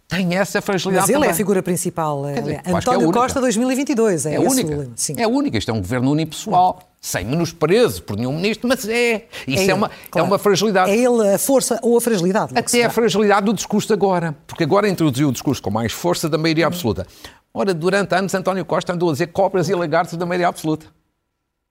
tem 0.08 0.36
essa 0.36 0.64
fragilidade. 0.64 1.04
Mas 1.04 1.10
ele 1.10 1.18
também. 1.18 1.30
é 1.30 1.34
a 1.34 1.36
figura 1.36 1.62
principal. 1.62 2.28
É, 2.28 2.42
dizer, 2.42 2.62
é 2.66 2.72
António 2.72 3.12
é 3.12 3.14
Costa 3.14 3.40
2022. 3.40 4.26
É, 4.26 4.34
é 4.34 4.40
única. 4.40 4.90
É 5.16 5.28
única. 5.28 5.58
Isto 5.60 5.70
é 5.70 5.74
um 5.76 5.80
governo 5.80 6.12
unipessoal. 6.12 6.82
Sem 7.00 7.24
menosprezo 7.26 8.02
por 8.02 8.18
nenhum 8.18 8.34
ministro, 8.34 8.68
mas 8.68 8.90
é. 8.90 9.28
Isso 9.48 9.62
é, 9.62 9.68
é 9.68 9.74
uma, 9.76 9.92
claro. 10.10 10.26
é 10.26 10.30
uma 10.32 10.40
fragilidade. 10.40 10.90
É 10.90 10.96
ele 10.96 11.36
a 11.36 11.38
força 11.38 11.80
ou 11.84 11.96
a 11.96 12.02
fragilidade? 12.02 12.58
Até 12.58 12.84
a 12.84 12.90
fragilidade 12.90 13.46
do 13.46 13.54
discurso 13.54 13.88
de 13.88 13.94
agora. 13.94 14.36
Porque 14.48 14.64
agora 14.64 14.90
introduziu 14.90 15.30
o 15.30 15.32
discurso 15.32 15.62
com 15.62 15.70
mais 15.70 15.94
força 15.94 16.28
da 16.28 16.38
maioria 16.40 16.66
absoluta. 16.66 17.06
Ora, 17.54 17.76
durante 17.76 18.16
anos, 18.16 18.34
António 18.34 18.66
Costa 18.66 18.94
andou 18.94 19.10
a 19.10 19.12
dizer 19.12 19.28
cobras 19.28 19.70
e 19.70 19.76
lagartos 19.76 20.18
da 20.18 20.26
maioria 20.26 20.48
absoluta 20.48 20.97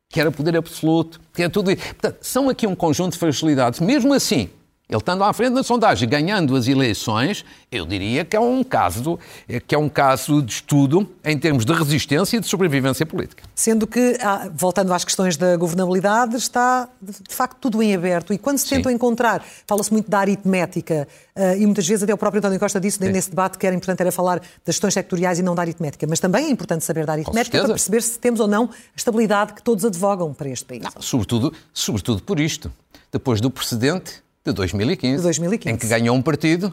que 0.09 0.21
era 0.21 0.31
poder 0.31 0.57
absoluto, 0.57 1.21
que 1.33 1.43
era 1.43 1.51
tudo 1.51 1.71
isso. 1.71 1.83
Portanto, 1.83 2.19
são 2.21 2.49
aqui 2.49 2.67
um 2.67 2.75
conjunto 2.75 3.13
de 3.13 3.19
fragilidades. 3.19 3.81
Mesmo 3.81 4.15
assim, 4.15 4.51
ele 4.89 4.99
estando 4.99 5.25
à 5.25 5.33
frente 5.33 5.55
da 5.55 5.65
sondagem, 5.65 6.09
ganhando 6.09 6.55
as 6.55 6.69
eleições, 6.69 7.45
eu 7.73 7.85
diria 7.85 8.25
que 8.25 8.37
é 8.37 8.41
um 8.41 8.63
caso, 8.63 9.19
que 9.67 9.75
é 9.75 9.79
um 9.79 9.89
caso 9.89 10.41
de 10.41 10.53
estudo 10.53 11.09
em 11.25 11.37
termos 11.37 11.65
de 11.65 11.73
resistência 11.73 12.37
e 12.37 12.41
de 12.41 12.47
sobrevivência 12.47 13.05
política. 13.05 13.43
Sendo 13.53 13.85
que, 13.85 14.17
ah, 14.21 14.49
voltando 14.55 14.95
às 14.95 15.05
questões 15.05 15.37
da 15.37 15.57
governabilidade, 15.57 16.37
está 16.37 16.89
de 17.03 17.35
facto 17.35 17.59
tudo 17.59 17.83
em 17.83 17.97
aberto. 17.97 18.33
E 18.33 18.39
quando 18.39 18.59
se 18.59 18.69
tentam 18.69 18.93
encontrar, 18.93 19.45
fala-se 19.67 19.93
muito 19.93 20.09
da 20.09 20.21
aritmética, 20.21 21.09
ah, 21.35 21.57
e 21.57 21.67
muitas 21.67 21.89
vezes 21.89 22.05
até 22.05 22.15
o 22.15 22.17
próprio 22.17 22.39
António 22.39 22.61
Costa 22.61 22.79
disse 22.79 22.99
Sim. 22.99 23.11
nesse 23.11 23.31
debate 23.31 23.59
que 23.59 23.67
era 23.67 23.75
importante 23.75 24.01
era 24.01 24.13
falar 24.13 24.39
das 24.39 24.77
questões 24.77 24.95
sectoriais 24.95 25.41
e 25.41 25.43
não 25.43 25.57
da 25.57 25.63
aritmética. 25.63 26.07
Mas 26.09 26.21
também 26.21 26.47
é 26.47 26.51
importante 26.51 26.85
saber 26.85 27.05
da 27.05 27.13
aritmética 27.15 27.59
para 27.59 27.69
perceber 27.71 28.03
se 28.03 28.21
temos 28.21 28.39
ou 28.39 28.47
não 28.47 28.67
a 28.67 28.97
estabilidade 28.97 29.53
que 29.53 29.65
todos 29.65 29.85
advogam 29.85 30.33
para 30.33 30.49
este 30.49 30.65
país. 30.65 30.83
Não, 30.85 31.03
sobretudo, 31.03 31.53
sobretudo 31.73 32.23
por 32.23 32.39
isto. 32.39 32.73
Depois 33.11 33.41
do 33.41 33.51
precedente 33.51 34.26
de 34.51 34.57
2015, 34.57 35.17
de 35.17 35.23
2015, 35.23 35.75
em 35.75 35.79
que 35.79 35.87
ganhou 35.87 36.17
um 36.17 36.23
partido 36.23 36.73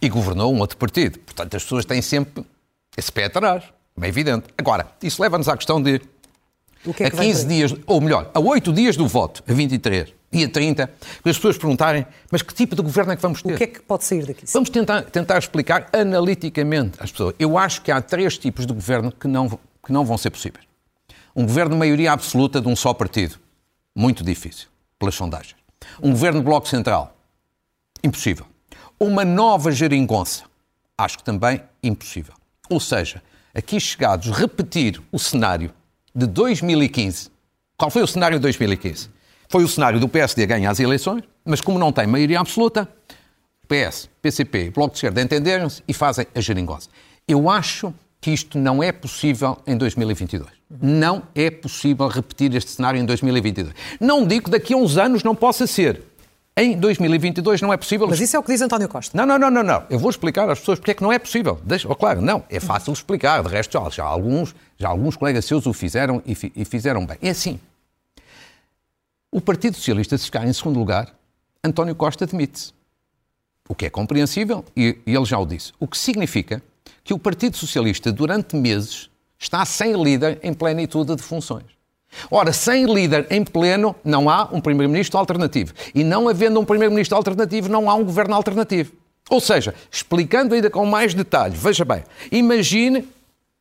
e 0.00 0.08
governou 0.08 0.52
um 0.54 0.60
outro 0.60 0.76
partido. 0.76 1.18
Portanto, 1.18 1.56
as 1.56 1.62
pessoas 1.62 1.84
têm 1.84 2.02
sempre 2.02 2.44
esse 2.96 3.10
pé 3.10 3.24
atrás, 3.24 3.64
é 4.00 4.08
evidente. 4.08 4.46
Agora, 4.56 4.86
isso 5.02 5.20
leva-nos 5.20 5.48
à 5.48 5.56
questão 5.56 5.82
de 5.82 6.00
é 7.00 7.06
a 7.06 7.10
15 7.10 7.46
dias, 7.46 7.74
ou 7.86 8.00
melhor, 8.00 8.30
a 8.32 8.40
8 8.40 8.72
dias 8.72 8.96
do 8.96 9.06
voto, 9.06 9.42
a 9.46 9.52
23, 9.52 10.14
dia 10.30 10.48
30, 10.48 10.84
as 11.24 11.36
pessoas 11.36 11.58
perguntarem, 11.58 12.06
mas 12.30 12.40
que 12.40 12.54
tipo 12.54 12.76
de 12.76 12.82
governo 12.82 13.12
é 13.12 13.16
que 13.16 13.22
vamos 13.22 13.42
ter? 13.42 13.54
O 13.54 13.56
que 13.56 13.64
é 13.64 13.66
que 13.66 13.80
pode 13.80 14.04
sair 14.04 14.24
daqui? 14.24 14.44
Vamos 14.52 14.70
tentar, 14.70 15.02
tentar 15.02 15.38
explicar 15.38 15.88
analiticamente 15.92 16.96
às 17.00 17.10
pessoas. 17.10 17.34
Eu 17.38 17.58
acho 17.58 17.82
que 17.82 17.90
há 17.90 18.00
três 18.00 18.38
tipos 18.38 18.64
de 18.64 18.72
governo 18.72 19.10
que 19.10 19.26
não, 19.26 19.48
que 19.48 19.92
não 19.92 20.04
vão 20.04 20.16
ser 20.16 20.30
possíveis. 20.30 20.64
Um 21.34 21.44
governo 21.44 21.72
de 21.72 21.78
maioria 21.78 22.12
absoluta 22.12 22.60
de 22.60 22.68
um 22.68 22.76
só 22.76 22.94
partido, 22.94 23.36
muito 23.94 24.22
difícil, 24.24 24.68
pelas 24.98 25.14
sondagens. 25.14 25.57
Um 26.02 26.10
governo 26.10 26.40
de 26.40 26.44
bloco 26.44 26.68
central, 26.68 27.16
impossível. 28.02 28.46
Uma 28.98 29.24
nova 29.24 29.70
geringonça, 29.72 30.44
acho 30.96 31.18
que 31.18 31.24
também 31.24 31.62
impossível. 31.82 32.34
Ou 32.68 32.80
seja, 32.80 33.22
aqui 33.54 33.78
chegados, 33.80 34.30
repetir 34.30 35.00
o 35.10 35.18
cenário 35.18 35.72
de 36.14 36.26
2015. 36.26 37.30
Qual 37.76 37.90
foi 37.90 38.02
o 38.02 38.06
cenário 38.06 38.38
de 38.38 38.42
2015? 38.42 39.08
Foi 39.48 39.64
o 39.64 39.68
cenário 39.68 39.98
do 39.98 40.08
PSD 40.08 40.46
ganhar 40.46 40.70
as 40.70 40.80
eleições, 40.80 41.22
mas 41.44 41.60
como 41.60 41.78
não 41.78 41.92
tem 41.92 42.06
maioria 42.06 42.40
absoluta, 42.40 42.88
PS, 43.66 44.08
PCP 44.20 44.66
e 44.66 44.70
Bloco 44.70 44.92
de 44.92 44.98
Esquerda 44.98 45.22
entenderam-se 45.22 45.82
e 45.86 45.92
fazem 45.92 46.26
a 46.34 46.40
geringonça. 46.40 46.88
Eu 47.26 47.48
acho 47.48 47.94
que 48.20 48.30
isto 48.30 48.58
não 48.58 48.82
é 48.82 48.90
possível 48.90 49.58
em 49.66 49.76
2022. 49.76 50.57
Não 50.70 51.22
é 51.34 51.50
possível 51.50 52.06
repetir 52.08 52.54
este 52.54 52.70
cenário 52.72 53.00
em 53.00 53.04
2022. 53.06 53.74
Não 53.98 54.26
digo 54.26 54.44
que 54.44 54.50
daqui 54.50 54.74
a 54.74 54.76
uns 54.76 54.98
anos 54.98 55.22
não 55.22 55.34
possa 55.34 55.66
ser. 55.66 56.02
Em 56.54 56.76
2022 56.76 57.62
não 57.62 57.72
é 57.72 57.76
possível. 57.76 58.06
Mas 58.08 58.20
isso 58.20 58.34
é 58.34 58.38
o 58.38 58.42
que 58.42 58.50
diz 58.50 58.60
António 58.60 58.88
Costa. 58.88 59.16
Não, 59.16 59.24
não, 59.24 59.38
não, 59.38 59.50
não. 59.50 59.62
não. 59.62 59.84
Eu 59.88 59.98
vou 59.98 60.10
explicar 60.10 60.50
às 60.50 60.58
pessoas 60.58 60.78
porque 60.78 60.90
é 60.90 60.94
que 60.94 61.02
não 61.02 61.12
é 61.12 61.18
possível. 61.18 61.58
Deixa, 61.62 61.88
oh, 61.88 61.94
claro, 61.94 62.20
não. 62.20 62.42
É 62.50 62.58
fácil 62.58 62.92
explicar. 62.92 63.42
De 63.42 63.48
resto, 63.48 63.72
já, 63.72 63.88
já, 63.90 64.04
alguns, 64.04 64.54
já 64.76 64.88
alguns 64.88 65.16
colegas 65.16 65.44
seus 65.44 65.66
o 65.66 65.72
fizeram 65.72 66.20
e, 66.26 66.36
e 66.56 66.64
fizeram 66.64 67.06
bem. 67.06 67.16
É 67.22 67.30
assim. 67.30 67.60
O 69.30 69.40
Partido 69.40 69.76
Socialista, 69.76 70.18
se 70.18 70.24
ficar 70.24 70.46
em 70.46 70.52
segundo 70.52 70.78
lugar, 70.78 71.14
António 71.62 71.94
Costa 71.94 72.26
demite-se. 72.26 72.72
O 73.68 73.74
que 73.74 73.86
é 73.86 73.90
compreensível 73.90 74.64
e, 74.76 74.98
e 75.06 75.14
ele 75.14 75.24
já 75.24 75.38
o 75.38 75.46
disse. 75.46 75.72
O 75.78 75.86
que 75.86 75.96
significa 75.96 76.60
que 77.04 77.14
o 77.14 77.18
Partido 77.18 77.56
Socialista, 77.56 78.10
durante 78.10 78.56
meses, 78.56 79.07
está 79.38 79.64
sem 79.64 79.92
líder 80.02 80.38
em 80.42 80.52
plenitude 80.52 81.14
de 81.14 81.22
funções. 81.22 81.64
Ora, 82.30 82.52
sem 82.52 82.86
líder 82.86 83.26
em 83.30 83.44
pleno, 83.44 83.94
não 84.02 84.28
há 84.30 84.48
um 84.52 84.60
Primeiro-Ministro 84.60 85.18
alternativo. 85.18 85.72
E 85.94 86.02
não 86.02 86.28
havendo 86.28 86.58
um 86.58 86.64
Primeiro-Ministro 86.64 87.16
alternativo, 87.16 87.68
não 87.68 87.88
há 87.88 87.94
um 87.94 88.04
governo 88.04 88.34
alternativo. 88.34 88.92
Ou 89.30 89.40
seja, 89.40 89.74
explicando 89.90 90.54
ainda 90.54 90.70
com 90.70 90.86
mais 90.86 91.12
detalhe, 91.12 91.54
veja 91.54 91.84
bem, 91.84 92.02
imagine 92.32 93.06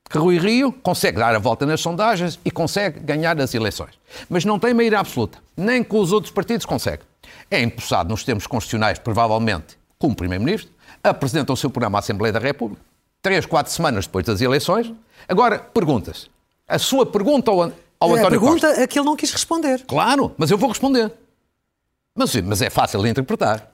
que 0.10 0.18
Rui 0.18 0.38
Rio 0.40 0.72
consegue 0.72 1.18
dar 1.18 1.36
a 1.36 1.40
volta 1.40 1.66
nas 1.66 1.82
sondagens 1.82 2.40
e 2.46 2.50
consegue 2.50 3.02
ganhar 3.02 3.40
as 3.42 3.54
eleições. 3.54 3.92
Mas 4.30 4.46
não 4.46 4.58
tem 4.58 4.74
maioria 4.74 5.00
absoluta, 5.00 5.40
nem 5.56 5.84
com 5.84 6.00
os 6.00 6.14
outros 6.14 6.32
partidos 6.32 6.66
consegue. 6.66 7.04
É 7.52 7.62
empossado 7.62 8.10
nos 8.10 8.24
termos 8.24 8.48
constitucionais, 8.48 8.98
provavelmente, 8.98 9.78
como 10.00 10.16
Primeiro-Ministro, 10.16 10.72
apresenta 11.04 11.52
o 11.52 11.58
seu 11.58 11.70
programa 11.70 11.98
à 11.98 12.00
Assembleia 12.00 12.32
da 12.32 12.40
República, 12.40 12.82
três, 13.22 13.46
quatro 13.46 13.72
semanas 13.72 14.06
depois 14.06 14.26
das 14.26 14.40
eleições. 14.40 14.94
Agora, 15.28 15.60
perguntas. 15.60 16.30
A 16.68 16.78
sua 16.78 17.06
pergunta 17.06 17.52
ao, 17.52 17.62
ao 17.62 17.68
é, 17.68 17.72
António 17.72 18.26
A 18.26 18.30
pergunta 18.30 18.68
Costa. 18.68 18.84
a 18.84 18.88
que 18.88 19.00
ele 19.00 19.06
não 19.06 19.16
quis 19.16 19.32
responder. 19.32 19.86
Claro, 19.86 20.34
mas 20.38 20.52
eu 20.52 20.58
vou 20.58 20.70
responder. 20.70 21.12
Mas, 22.14 22.36
mas 22.36 22.62
é 22.62 22.70
fácil 22.70 23.02
de 23.02 23.10
interpretar. 23.10 23.72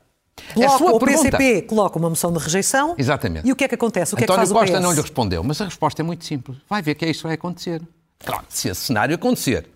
É 0.58 0.66
a 0.66 0.70
sua 0.78 0.94
o 0.94 1.00
pergunta. 1.00 1.38
PCP 1.38 1.62
coloca 1.64 1.98
uma 1.98 2.10
moção 2.10 2.32
de 2.32 2.40
rejeição. 2.40 2.96
Exatamente. 2.98 3.48
E 3.48 3.52
o 3.52 3.56
que 3.56 3.64
é 3.64 3.68
que 3.68 3.76
acontece? 3.76 4.14
O 4.14 4.18
que 4.18 4.24
António 4.24 4.42
é 4.42 4.46
que 4.46 4.54
faz 4.54 4.70
Costa 4.70 4.80
não 4.80 4.92
lhe 4.92 5.02
respondeu, 5.02 5.44
mas 5.44 5.62
a 5.62 5.66
resposta 5.66 6.02
é 6.02 6.04
muito 6.04 6.26
simples. 6.26 6.58
Vai 6.70 6.82
ver 6.82 6.96
que 6.96 7.06
é 7.06 7.10
isto 7.10 7.22
que 7.22 7.28
vai 7.28 7.36
acontecer. 7.36 7.82
Claro, 8.20 8.46
se 8.50 8.70
esse 8.70 8.82
cenário 8.82 9.16
acontecer, 9.16 9.68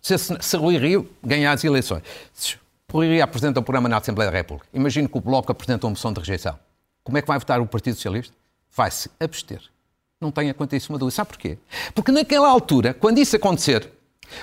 se, 0.00 0.16
se 0.18 0.56
Rui 0.56 0.78
Rio 0.78 1.08
ganhar 1.22 1.52
as 1.52 1.64
eleições, 1.64 2.02
se 2.32 2.56
Rui 2.90 3.08
Rio 3.08 3.24
apresenta 3.24 3.60
um 3.60 3.62
programa 3.62 3.88
na 3.88 3.96
Assembleia 3.96 4.30
da 4.30 4.36
República, 4.36 4.68
imagino 4.72 5.08
que 5.08 5.18
o 5.18 5.20
Bloco 5.20 5.50
apresenta 5.50 5.86
uma 5.86 5.90
moção 5.90 6.12
de 6.12 6.20
rejeição. 6.20 6.58
Como 7.02 7.18
é 7.18 7.22
que 7.22 7.28
vai 7.28 7.38
votar 7.38 7.60
o 7.60 7.66
Partido 7.66 7.94
Socialista? 7.96 8.34
Vai-se 8.74 9.10
abster. 9.18 9.62
Não 10.20 10.30
tenha 10.30 10.54
quanto 10.54 10.74
a 10.74 10.76
isso 10.76 10.92
uma 10.92 10.98
dúvida. 10.98 11.16
Sabe 11.16 11.28
porquê? 11.28 11.58
Porque 11.94 12.12
naquela 12.12 12.48
altura, 12.48 12.94
quando 12.94 13.18
isso 13.18 13.36
acontecer, 13.36 13.90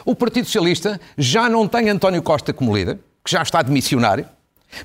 o 0.06 0.16
Partido 0.16 0.46
Socialista 0.46 1.00
já 1.18 1.50
não 1.50 1.68
tem 1.68 1.90
António 1.90 2.22
Costa 2.22 2.54
como 2.54 2.76
líder, 2.76 3.00
que 3.24 3.32
já 3.32 3.42
está 3.42 3.62
de 3.62 3.72
missionário, 3.72 4.28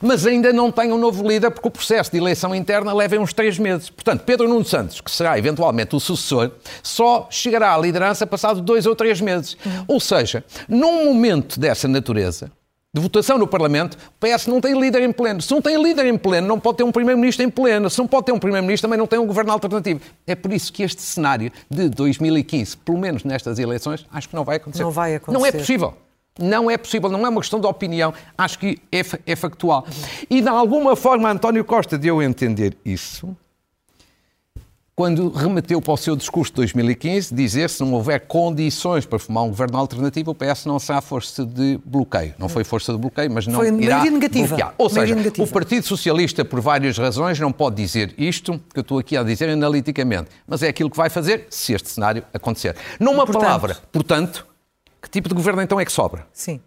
Mas 0.00 0.26
ainda 0.26 0.52
não 0.52 0.70
tem 0.70 0.92
um 0.92 0.98
novo 0.98 1.26
líder, 1.26 1.50
porque 1.50 1.68
o 1.68 1.70
processo 1.70 2.10
de 2.10 2.18
eleição 2.18 2.54
interna 2.54 2.92
leva 2.92 3.16
uns 3.18 3.32
três 3.32 3.58
meses. 3.58 3.88
Portanto, 3.90 4.22
Pedro 4.24 4.48
Nuno 4.48 4.64
Santos, 4.64 5.00
que 5.00 5.10
será 5.10 5.38
eventualmente 5.38 5.94
o 5.94 6.00
sucessor, 6.00 6.50
só 6.82 7.28
chegará 7.30 7.74
à 7.74 7.78
liderança 7.78 8.26
passado 8.26 8.60
dois 8.60 8.86
ou 8.86 8.96
três 8.96 9.20
meses. 9.20 9.56
Uhum. 9.64 9.84
Ou 9.88 10.00
seja, 10.00 10.44
num 10.68 11.04
momento 11.04 11.58
dessa 11.58 11.88
natureza, 11.88 12.50
de 12.96 13.02
votação 13.02 13.36
no 13.36 13.46
Parlamento, 13.46 13.94
o 13.94 14.26
PS 14.26 14.46
não 14.46 14.58
tem 14.58 14.78
líder 14.80 15.02
em 15.02 15.12
pleno. 15.12 15.42
Se 15.42 15.52
não 15.52 15.60
tem 15.60 15.80
líder 15.80 16.06
em 16.06 16.16
pleno, 16.16 16.48
não 16.48 16.58
pode 16.58 16.78
ter 16.78 16.84
um 16.84 16.90
Primeiro-Ministro 16.90 17.44
em 17.44 17.50
pleno. 17.50 17.90
Se 17.90 17.98
não 17.98 18.06
pode 18.06 18.24
ter 18.24 18.32
um 18.32 18.38
Primeiro-Ministro, 18.38 18.88
também 18.88 18.98
não 18.98 19.06
tem 19.06 19.18
um 19.18 19.26
governo 19.26 19.52
alternativo. 19.52 20.00
É 20.26 20.34
por 20.34 20.50
isso 20.50 20.72
que 20.72 20.82
este 20.82 21.02
cenário 21.02 21.52
de 21.70 21.90
2015, 21.90 22.78
pelo 22.78 22.96
menos 22.96 23.22
nestas 23.22 23.58
eleições, 23.58 24.06
acho 24.10 24.30
que 24.30 24.34
não 24.34 24.44
vai 24.44 24.56
acontecer. 24.56 24.82
Não 24.82 24.90
vai 24.90 25.14
acontecer. 25.14 25.38
Não 25.38 25.46
é 25.46 25.52
possível. 25.52 25.94
Não 26.38 26.70
é 26.70 26.78
possível, 26.78 27.10
não 27.10 27.26
é 27.26 27.28
uma 27.28 27.40
questão 27.40 27.58
de 27.58 27.66
opinião, 27.66 28.12
acho 28.36 28.58
que 28.58 28.78
é, 28.92 29.00
é 29.26 29.36
factual. 29.36 29.86
E 30.28 30.42
de 30.42 30.48
alguma 30.48 30.94
forma, 30.94 31.30
António 31.30 31.64
Costa 31.64 31.96
deu 31.96 32.20
a 32.20 32.24
entender 32.24 32.76
isso 32.84 33.34
quando 34.96 35.28
remeteu 35.28 35.80
para 35.82 35.92
o 35.92 35.96
seu 35.98 36.16
discurso 36.16 36.50
de 36.52 36.56
2015 36.56 37.34
dizer 37.34 37.68
se 37.68 37.84
não 37.84 37.92
houver 37.92 38.20
condições 38.20 39.04
para 39.04 39.18
formar 39.18 39.42
um 39.42 39.50
governo 39.50 39.76
alternativo, 39.76 40.30
o 40.30 40.34
PS 40.34 40.64
não 40.64 40.78
será 40.78 41.02
força 41.02 41.44
de 41.44 41.78
bloqueio. 41.84 42.34
Não 42.38 42.48
foi 42.48 42.64
força 42.64 42.92
de 42.92 42.98
bloqueio, 42.98 43.30
mas 43.30 43.46
não 43.46 43.60
foi 43.60 43.68
irá 43.78 44.02
negativa. 44.02 44.48
bloquear. 44.48 44.74
Ou 44.78 44.88
seja, 44.88 45.14
negativa. 45.14 45.46
o 45.46 45.52
Partido 45.52 45.86
Socialista, 45.86 46.46
por 46.46 46.62
várias 46.62 46.96
razões, 46.96 47.38
não 47.38 47.52
pode 47.52 47.76
dizer 47.76 48.14
isto 48.16 48.58
que 48.72 48.78
eu 48.78 48.80
estou 48.80 48.98
aqui 48.98 49.18
a 49.18 49.22
dizer 49.22 49.50
analiticamente, 49.50 50.30
mas 50.46 50.62
é 50.62 50.68
aquilo 50.68 50.88
que 50.88 50.96
vai 50.96 51.10
fazer 51.10 51.46
se 51.50 51.74
este 51.74 51.90
cenário 51.90 52.24
acontecer. 52.32 52.74
Numa 52.98 53.26
portanto, 53.26 53.42
palavra, 53.42 53.76
portanto, 53.92 54.46
que 55.02 55.10
tipo 55.10 55.28
de 55.28 55.34
governo 55.34 55.60
então 55.60 55.78
é 55.78 55.84
que 55.84 55.92
sobra? 55.92 56.26
Sim. 56.32 56.58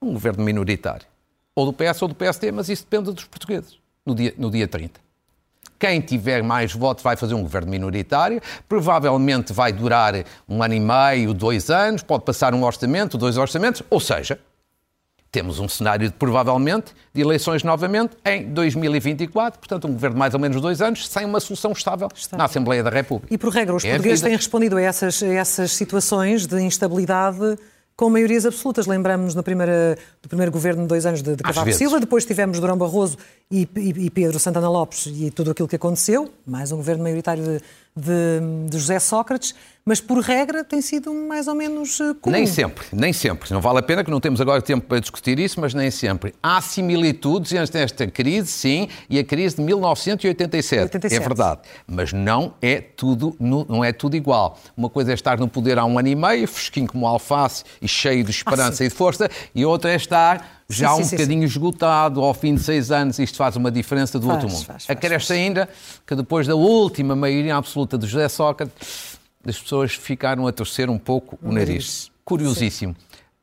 Um 0.00 0.14
governo 0.14 0.42
minoritário. 0.42 1.06
Ou 1.54 1.66
do 1.66 1.74
PS 1.74 2.00
ou 2.00 2.08
do 2.08 2.14
PSD, 2.14 2.50
mas 2.52 2.70
isso 2.70 2.86
depende 2.90 3.12
dos 3.12 3.24
portugueses 3.24 3.76
no 4.06 4.14
dia, 4.14 4.32
no 4.38 4.50
dia 4.50 4.66
30. 4.66 5.05
Quem 5.78 6.00
tiver 6.00 6.42
mais 6.42 6.72
votos 6.72 7.02
vai 7.02 7.16
fazer 7.16 7.34
um 7.34 7.42
governo 7.42 7.70
minoritário, 7.70 8.40
provavelmente 8.68 9.52
vai 9.52 9.72
durar 9.72 10.14
um 10.48 10.62
ano 10.62 10.74
e 10.74 10.80
meio, 10.80 11.34
dois 11.34 11.70
anos, 11.70 12.02
pode 12.02 12.24
passar 12.24 12.54
um 12.54 12.64
orçamento, 12.64 13.18
dois 13.18 13.36
orçamentos, 13.36 13.82
ou 13.90 14.00
seja, 14.00 14.38
temos 15.30 15.58
um 15.58 15.68
cenário 15.68 16.08
de, 16.08 16.14
provavelmente 16.14 16.94
de 17.12 17.20
eleições 17.20 17.62
novamente 17.62 18.16
em 18.24 18.44
2024, 18.44 19.58
portanto 19.58 19.86
um 19.86 19.92
governo 19.92 20.14
de 20.14 20.18
mais 20.18 20.32
ou 20.32 20.40
menos 20.40 20.60
dois 20.62 20.80
anos, 20.80 21.06
sem 21.06 21.26
uma 21.26 21.40
solução 21.40 21.72
estável, 21.72 22.08
estável. 22.14 22.38
na 22.38 22.44
Assembleia 22.44 22.82
da 22.82 22.88
República. 22.88 23.34
E 23.34 23.36
por 23.36 23.52
regra, 23.52 23.76
os 23.76 23.84
é 23.84 23.90
portugueses 23.90 24.22
têm 24.22 24.34
respondido 24.34 24.78
a 24.78 24.82
essas, 24.82 25.22
a 25.22 25.26
essas 25.26 25.72
situações 25.72 26.46
de 26.46 26.58
instabilidade 26.62 27.58
com 27.96 28.10
maiorias 28.10 28.44
absolutas. 28.44 28.86
Lembramos 28.86 29.34
no 29.34 29.42
primeira, 29.42 29.96
do 30.22 30.28
primeiro 30.28 30.52
governo 30.52 30.82
de 30.82 30.88
dois 30.88 31.06
anos 31.06 31.22
de, 31.22 31.34
de 31.36 31.42
Cavaco 31.42 31.72
Silva, 31.72 31.98
depois 31.98 32.24
tivemos 32.24 32.60
Durão 32.60 32.76
Barroso 32.76 33.16
e, 33.50 33.68
e, 33.76 34.06
e, 34.06 34.10
Pedro 34.10 34.38
Santana 34.38 34.68
Lopes 34.68 35.06
e 35.06 35.30
tudo 35.30 35.50
aquilo 35.50 35.66
que 35.66 35.76
aconteceu, 35.76 36.30
mais 36.46 36.70
um 36.72 36.76
governo 36.76 37.02
maioritário 37.02 37.42
de, 37.42 37.62
de, 37.96 38.68
de 38.68 38.78
José 38.78 38.98
Sócrates, 38.98 39.54
mas 39.84 40.00
por 40.00 40.18
regra 40.18 40.64
tem 40.64 40.82
sido 40.82 41.14
mais 41.14 41.46
ou 41.46 41.54
menos 41.54 42.00
eh, 42.00 42.12
comum. 42.20 42.36
Nem 42.36 42.44
sempre, 42.44 42.84
nem 42.92 43.12
sempre. 43.12 43.52
Não 43.54 43.60
vale 43.60 43.78
a 43.78 43.82
pena 43.82 44.02
que 44.02 44.10
não 44.10 44.20
temos 44.20 44.40
agora 44.40 44.60
tempo 44.60 44.84
para 44.86 44.98
discutir 44.98 45.38
isso, 45.38 45.60
mas 45.60 45.72
nem 45.72 45.90
sempre. 45.90 46.34
Há 46.42 46.60
similitudes 46.60 47.52
entre 47.52 47.80
esta 47.80 48.06
crise, 48.06 48.48
sim, 48.48 48.88
e 49.08 49.18
a 49.18 49.24
crise 49.24 49.56
de 49.56 49.62
1987. 49.62 50.82
87. 50.82 51.14
É 51.14 51.26
verdade. 51.26 51.60
Mas 51.86 52.12
não 52.12 52.54
é 52.60 52.80
tudo, 52.80 53.36
não 53.38 53.84
é 53.84 53.92
tudo 53.92 54.16
igual. 54.16 54.58
Uma 54.76 54.90
coisa 54.90 55.12
é 55.12 55.14
estar 55.14 55.38
no 55.38 55.46
poder 55.46 55.78
há 55.78 55.84
um 55.84 55.98
ano 55.98 56.08
e 56.08 56.16
meio, 56.16 56.48
fresquinho 56.48 56.88
como 56.88 57.06
alface 57.06 57.62
e 57.80 57.86
cheio 57.86 58.24
de 58.24 58.30
esperança 58.32 58.82
ah, 58.82 58.86
e 58.86 58.88
de 58.88 58.94
força, 58.94 59.30
e 59.54 59.64
outra 59.64 59.92
é 59.92 59.96
estar 59.96 60.64
já 60.68 60.94
sim, 60.94 61.00
um 61.00 61.04
sim, 61.04 61.16
bocadinho 61.16 61.40
sim. 61.42 61.46
esgotado 61.46 62.20
ao 62.22 62.34
fim 62.34 62.54
de 62.54 62.62
seis 62.62 62.90
anos, 62.90 63.18
isto 63.18 63.36
faz 63.36 63.56
uma 63.56 63.70
diferença 63.70 64.18
do 64.18 64.26
faz, 64.26 64.42
outro 64.42 64.56
mundo. 64.56 64.66
Faz, 64.66 64.86
faz, 64.86 64.96
Acresce 64.96 65.32
ainda 65.32 65.68
que 66.06 66.14
depois 66.14 66.46
da 66.46 66.54
última 66.54 67.14
maioria 67.14 67.56
absoluta 67.56 67.96
de 67.96 68.06
José 68.06 68.28
Sócrates, 68.28 69.18
as 69.46 69.60
pessoas 69.60 69.94
ficaram 69.94 70.46
a 70.46 70.52
torcer 70.52 70.90
um 70.90 70.98
pouco 70.98 71.38
o, 71.40 71.52
nariz. 71.52 72.10
Curiosíssimo. 72.24 72.96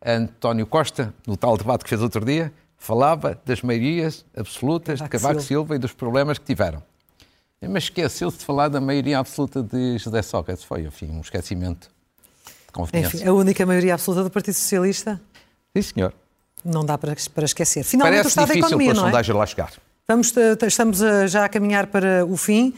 António 0.05 0.67
Costa, 0.67 1.13
no 1.25 1.38
tal 1.38 1.57
debate 1.57 1.83
que 1.83 1.89
fez 1.89 2.01
outro 2.01 2.25
dia, 2.25 2.51
falava 2.77 3.39
das 3.45 3.62
maiorias 3.62 4.25
absolutas 4.36 4.99
Cavaco 4.99 5.05
de 5.05 5.09
Cavaco 5.09 5.41
Silva. 5.41 5.47
Silva 5.47 5.75
e 5.75 5.79
dos 5.79 5.93
problemas 5.93 6.38
que 6.38 6.43
tiveram. 6.43 6.83
Mas 7.69 7.83
esqueceu-se 7.83 8.39
de 8.39 8.43
falar 8.43 8.67
da 8.67 8.81
maioria 8.81 9.19
absoluta 9.19 9.63
de 9.63 9.97
José 9.97 10.21
Sócrates. 10.21 10.65
Foi, 10.65 10.81
enfim, 10.81 11.09
um 11.09 11.21
esquecimento 11.21 11.89
de 12.47 12.73
confiança. 12.73 13.15
Enfim, 13.15 13.25
a 13.25 13.31
única 13.31 13.65
maioria 13.65 13.93
absoluta 13.93 14.25
do 14.25 14.29
Partido 14.29 14.55
Socialista? 14.55 15.21
Sim, 15.73 15.81
senhor. 15.81 16.13
Não 16.63 16.86
dá 16.86 16.97
para, 16.97 17.15
para 17.34 17.45
esquecer. 17.45 17.84
Finalmente, 17.84 18.23
Parece 18.23 18.28
o 18.28 18.30
Estado 18.30 18.47
difícil 18.47 18.62
da 18.62 18.67
Economia, 18.67 18.93
para 18.93 19.02
a 19.02 19.06
sondagem 19.06 19.36
lá 19.36 19.45
chegar. 19.45 19.71
Vamos, 20.08 20.34
estamos 20.67 20.99
já 21.28 21.45
a 21.45 21.49
caminhar 21.49 21.88
para 21.88 22.26
o 22.26 22.38
fim. 22.38 22.73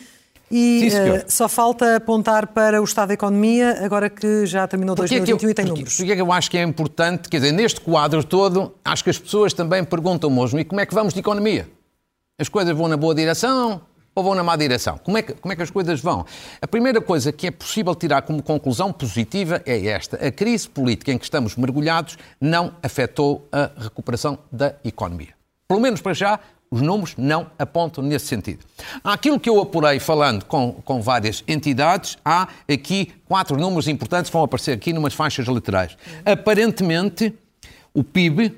E 0.49 0.91
Sim, 0.91 0.97
uh, 0.97 1.23
só 1.27 1.49
falta 1.49 1.95
apontar 1.95 2.47
para 2.47 2.79
o 2.79 2.83
Estado 2.83 3.09
da 3.09 3.13
Economia, 3.15 3.83
agora 3.83 4.09
que 4.09 4.45
já 4.45 4.67
terminou 4.67 4.95
porque 4.95 5.19
2021 5.19 5.47
é 5.47 5.49
eu, 5.49 5.51
e 5.51 5.53
tem 5.53 5.65
porque, 5.65 5.79
números. 5.79 5.97
Porque 5.97 6.11
é 6.11 6.15
que 6.15 6.21
eu 6.21 6.31
acho 6.31 6.51
que 6.51 6.57
é 6.57 6.61
importante, 6.61 7.27
quer 7.29 7.37
dizer, 7.37 7.51
neste 7.51 7.81
quadro 7.81 8.23
todo, 8.23 8.73
acho 8.85 9.03
que 9.03 9.09
as 9.09 9.17
pessoas 9.17 9.53
também 9.53 9.83
perguntam 9.83 10.29
mesmo, 10.29 10.59
e 10.59 10.63
como 10.63 10.79
é 10.79 10.85
que 10.85 10.93
vamos 10.93 11.13
de 11.15 11.19
economia? 11.19 11.67
As 12.39 12.47
coisas 12.47 12.75
vão 12.77 12.87
na 12.87 12.95
boa 12.95 13.15
direção 13.15 13.81
ou 14.15 14.23
vão 14.23 14.33
na 14.33 14.43
má 14.43 14.55
direção? 14.55 14.97
Como 14.97 15.17
é 15.17 15.21
que, 15.21 15.33
como 15.33 15.51
é 15.51 15.55
que 15.55 15.61
as 15.61 15.69
coisas 15.69 15.99
vão? 15.99 16.25
A 16.61 16.67
primeira 16.67 17.01
coisa 17.01 17.31
que 17.31 17.47
é 17.47 17.51
possível 17.51 17.93
tirar 17.93 18.21
como 18.21 18.41
conclusão 18.41 18.91
positiva 18.93 19.61
é 19.65 19.87
esta. 19.87 20.15
A 20.25 20.31
crise 20.31 20.67
política 20.69 21.11
em 21.11 21.17
que 21.17 21.25
estamos 21.25 21.55
mergulhados 21.57 22.17
não 22.39 22.73
afetou 22.81 23.47
a 23.51 23.69
recuperação 23.77 24.39
da 24.49 24.73
economia. 24.85 25.35
Pelo 25.67 25.81
menos 25.81 25.99
para 25.99 26.13
já, 26.13 26.39
os 26.71 26.81
números 26.81 27.15
não 27.17 27.47
apontam 27.57 28.03
nesse 28.03 28.27
sentido. 28.27 28.65
Aquilo 29.03 29.39
que 29.39 29.49
eu 29.49 29.61
apurei 29.61 29.99
falando 29.99 30.45
com, 30.45 30.73
com 30.73 31.01
várias 31.01 31.43
entidades, 31.47 32.17
há 32.23 32.47
aqui 32.71 33.13
quatro 33.27 33.57
números 33.57 33.87
importantes 33.87 34.29
que 34.29 34.33
vão 34.33 34.43
aparecer 34.43 34.71
aqui 34.71 34.93
numas 34.93 35.13
faixas 35.13 35.47
laterais. 35.47 35.97
Aparentemente, 36.25 37.33
o 37.93 38.03
PIB, 38.03 38.57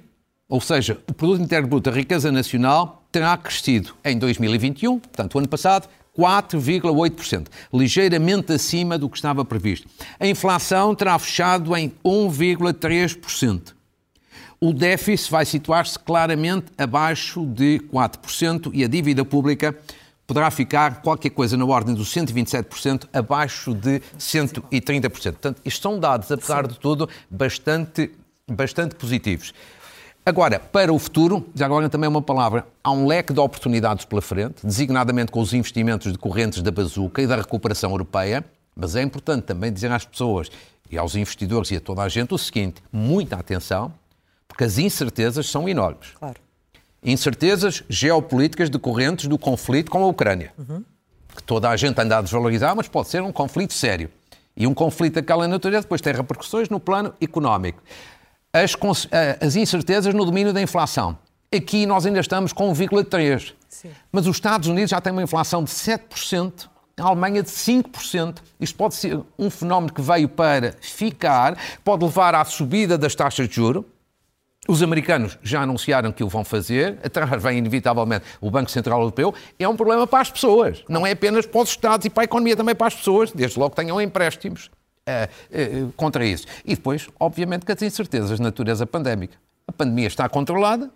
ou 0.50 0.62
seja, 0.62 0.98
o 1.10 1.14
Produto 1.14 1.42
Interno 1.42 1.68
Bruto, 1.68 1.90
a 1.90 1.94
riqueza 1.94 2.32
nacional, 2.32 3.04
terá 3.12 3.36
crescido 3.38 3.94
em 4.04 4.18
2021, 4.18 5.00
portanto, 5.00 5.36
o 5.36 5.40
ano 5.40 5.48
passado, 5.48 5.90
4,8%, 6.18 7.48
ligeiramente 7.74 8.54
acima 8.54 8.98
do 8.98 9.10
que 9.10 9.18
estava 9.18 9.46
previsto. 9.46 9.88
A 10.20 10.26
inflação 10.26 10.96
terá 10.96 11.18
fechado 11.20 11.76
em 11.76 11.92
1,3% 12.04 13.78
o 14.60 14.74
déficit 14.74 15.32
vai 15.32 15.46
situar-se 15.46 15.98
claramente 16.00 16.66
abaixo 16.78 17.46
de 17.46 17.80
4% 17.94 18.72
e 18.74 18.84
a 18.84 18.88
dívida 18.88 19.24
pública 19.24 19.78
poderá 20.26 20.52
ficar 20.52 21.02
qualquer 21.02 21.30
coisa 21.30 21.56
na 21.56 21.66
ordem 21.66 21.96
dos 21.96 22.14
127%, 22.14 23.08
abaixo 23.14 23.74
de 23.74 24.02
130%. 24.20 25.10
Portanto, 25.10 25.62
isto 25.64 25.82
são 25.82 26.00
dados, 26.00 26.32
apesar 26.32 26.68
de 26.68 26.78
tudo, 26.80 27.08
bastante, 27.30 28.12
bastante 28.50 28.96
positivos. 28.96 29.54
Agora, 30.28 30.60
para 30.60 30.92
o 30.92 31.00
futuro, 31.00 31.48
já 31.56 31.66
agora 31.66 31.88
também 31.88 32.10
uma 32.10 32.22
palavra, 32.22 32.68
há 32.84 32.92
um 32.92 33.08
leque 33.08 33.32
de 33.32 33.40
oportunidades 33.40 34.04
pela 34.04 34.22
frente, 34.22 34.56
designadamente 34.62 35.32
com 35.32 35.40
os 35.40 35.54
investimentos 35.54 36.12
decorrentes 36.12 36.62
da 36.62 36.70
bazuca 36.70 37.22
e 37.22 37.28
da 37.28 37.38
recuperação 37.38 37.92
europeia, 37.92 38.44
mas 38.76 38.98
é 38.98 39.02
importante 39.02 39.44
também 39.44 39.72
dizer 39.72 39.90
às 39.90 40.04
pessoas 40.04 40.52
e 40.92 40.98
aos 40.98 41.16
investidores 41.16 41.72
e 41.72 41.78
a 41.78 41.80
toda 41.80 42.02
a 42.02 42.10
gente 42.10 42.34
o 42.34 42.38
seguinte: 42.38 42.84
muita 42.92 43.38
atenção, 43.38 43.94
porque 44.50 44.66
as 44.66 44.78
incertezas 44.78 45.50
são 45.50 45.70
enormes. 45.70 46.10
Claro. 46.20 46.36
Incertezas 47.02 47.86
geopolíticas 47.88 48.70
decorrentes 48.70 49.30
do 49.30 49.38
conflito 49.38 49.90
com 49.90 50.04
a 50.04 50.08
Ucrânia. 50.08 50.52
Uhum. 50.58 50.84
Que 51.38 51.44
toda 51.44 51.70
a 51.70 51.78
gente 51.78 52.02
anda 52.02 52.18
a 52.18 52.22
desvalorizar, 52.22 52.76
mas 52.76 52.90
pode 52.90 53.08
ser 53.08 53.22
um 53.22 53.32
conflito 53.32 53.74
sério. 53.74 54.10
E 54.58 54.68
um 54.68 54.74
conflito 54.74 55.13
daquela 55.13 55.48
natureza 55.48 55.84
depois 55.84 56.02
tem 56.02 56.12
repercussões 56.12 56.68
no 56.68 56.82
plano 56.82 57.13
económico. 57.22 57.82
As, 58.63 58.76
as 59.39 59.56
incertezas 59.56 60.13
no 60.13 60.26
domínio 60.26 60.54
da 60.54 60.62
inflação. 60.62 61.17
Aqui 61.56 61.86
nós 61.86 62.06
ainda 62.06 62.20
estamos 62.20 62.52
com 62.52 62.72
1,3%. 62.74 63.54
Mas 64.12 64.28
os 64.28 64.38
Estados 64.38 64.67
Unidos 64.67 64.91
já 64.91 65.00
têm 65.00 65.13
uma 65.13 65.24
inflação 65.24 65.63
de 65.63 65.70
7%, 65.70 66.67
a 66.98 67.04
Alemanha 67.04 67.43
de 67.43 67.50
5%. 67.50 68.38
Isto 68.60 68.76
pode 68.76 68.96
ser 68.96 69.20
um 69.38 69.50
fenómeno 69.50 69.93
que 69.93 70.02
veio 70.02 70.28
para 70.28 70.74
ficar, 70.82 71.58
pode 71.84 72.04
levar 72.04 72.36
à 72.36 72.43
subida 72.43 72.98
das 72.98 73.15
taxas 73.15 73.48
de 73.48 73.56
juros 73.56 73.86
os 74.67 74.84
americanos 74.84 75.38
já 75.41 75.62
anunciaram 75.62 76.12
que 76.12 76.24
o 76.24 76.28
vão 76.28 76.43
fazer, 76.43 77.00
atrás 77.04 77.41
vem 77.41 77.60
inevitavelmente 77.60 78.26
o 78.41 78.52
Banco 78.52 78.70
Central 78.70 79.00
Europeu. 79.00 79.34
É 79.58 79.67
um 79.67 79.78
problema 79.78 80.06
para 80.06 80.20
as 80.20 80.30
pessoas, 80.30 80.84
não 80.89 81.08
é 81.08 81.12
apenas 81.12 81.46
para 81.46 81.62
os 81.62 81.70
Estados 81.70 82.06
e 82.06 82.10
para 82.10 82.24
a 82.24 82.26
economia, 82.26 82.56
também 82.56 82.76
para 82.76 82.88
as 82.88 82.96
pessoas, 82.96 83.32
desde 83.32 83.58
logo 83.58 83.72
que 83.72 83.78
tenham 83.78 84.02
empréstimos 84.02 84.70
uh, 85.08 85.88
uh, 85.88 85.91
contra 85.93 86.26
isso. 86.26 86.46
E 86.65 86.76
depois, 86.76 87.08
obviamente, 87.20 87.65
que 87.65 87.72
as 87.72 87.82
incertezas 87.82 88.38
de 88.38 88.43
natureza 88.43 88.86
pandémica. 88.86 89.38
A 89.67 89.72
pandemia 89.72 90.08
está 90.08 90.28
controlada, 90.30 90.89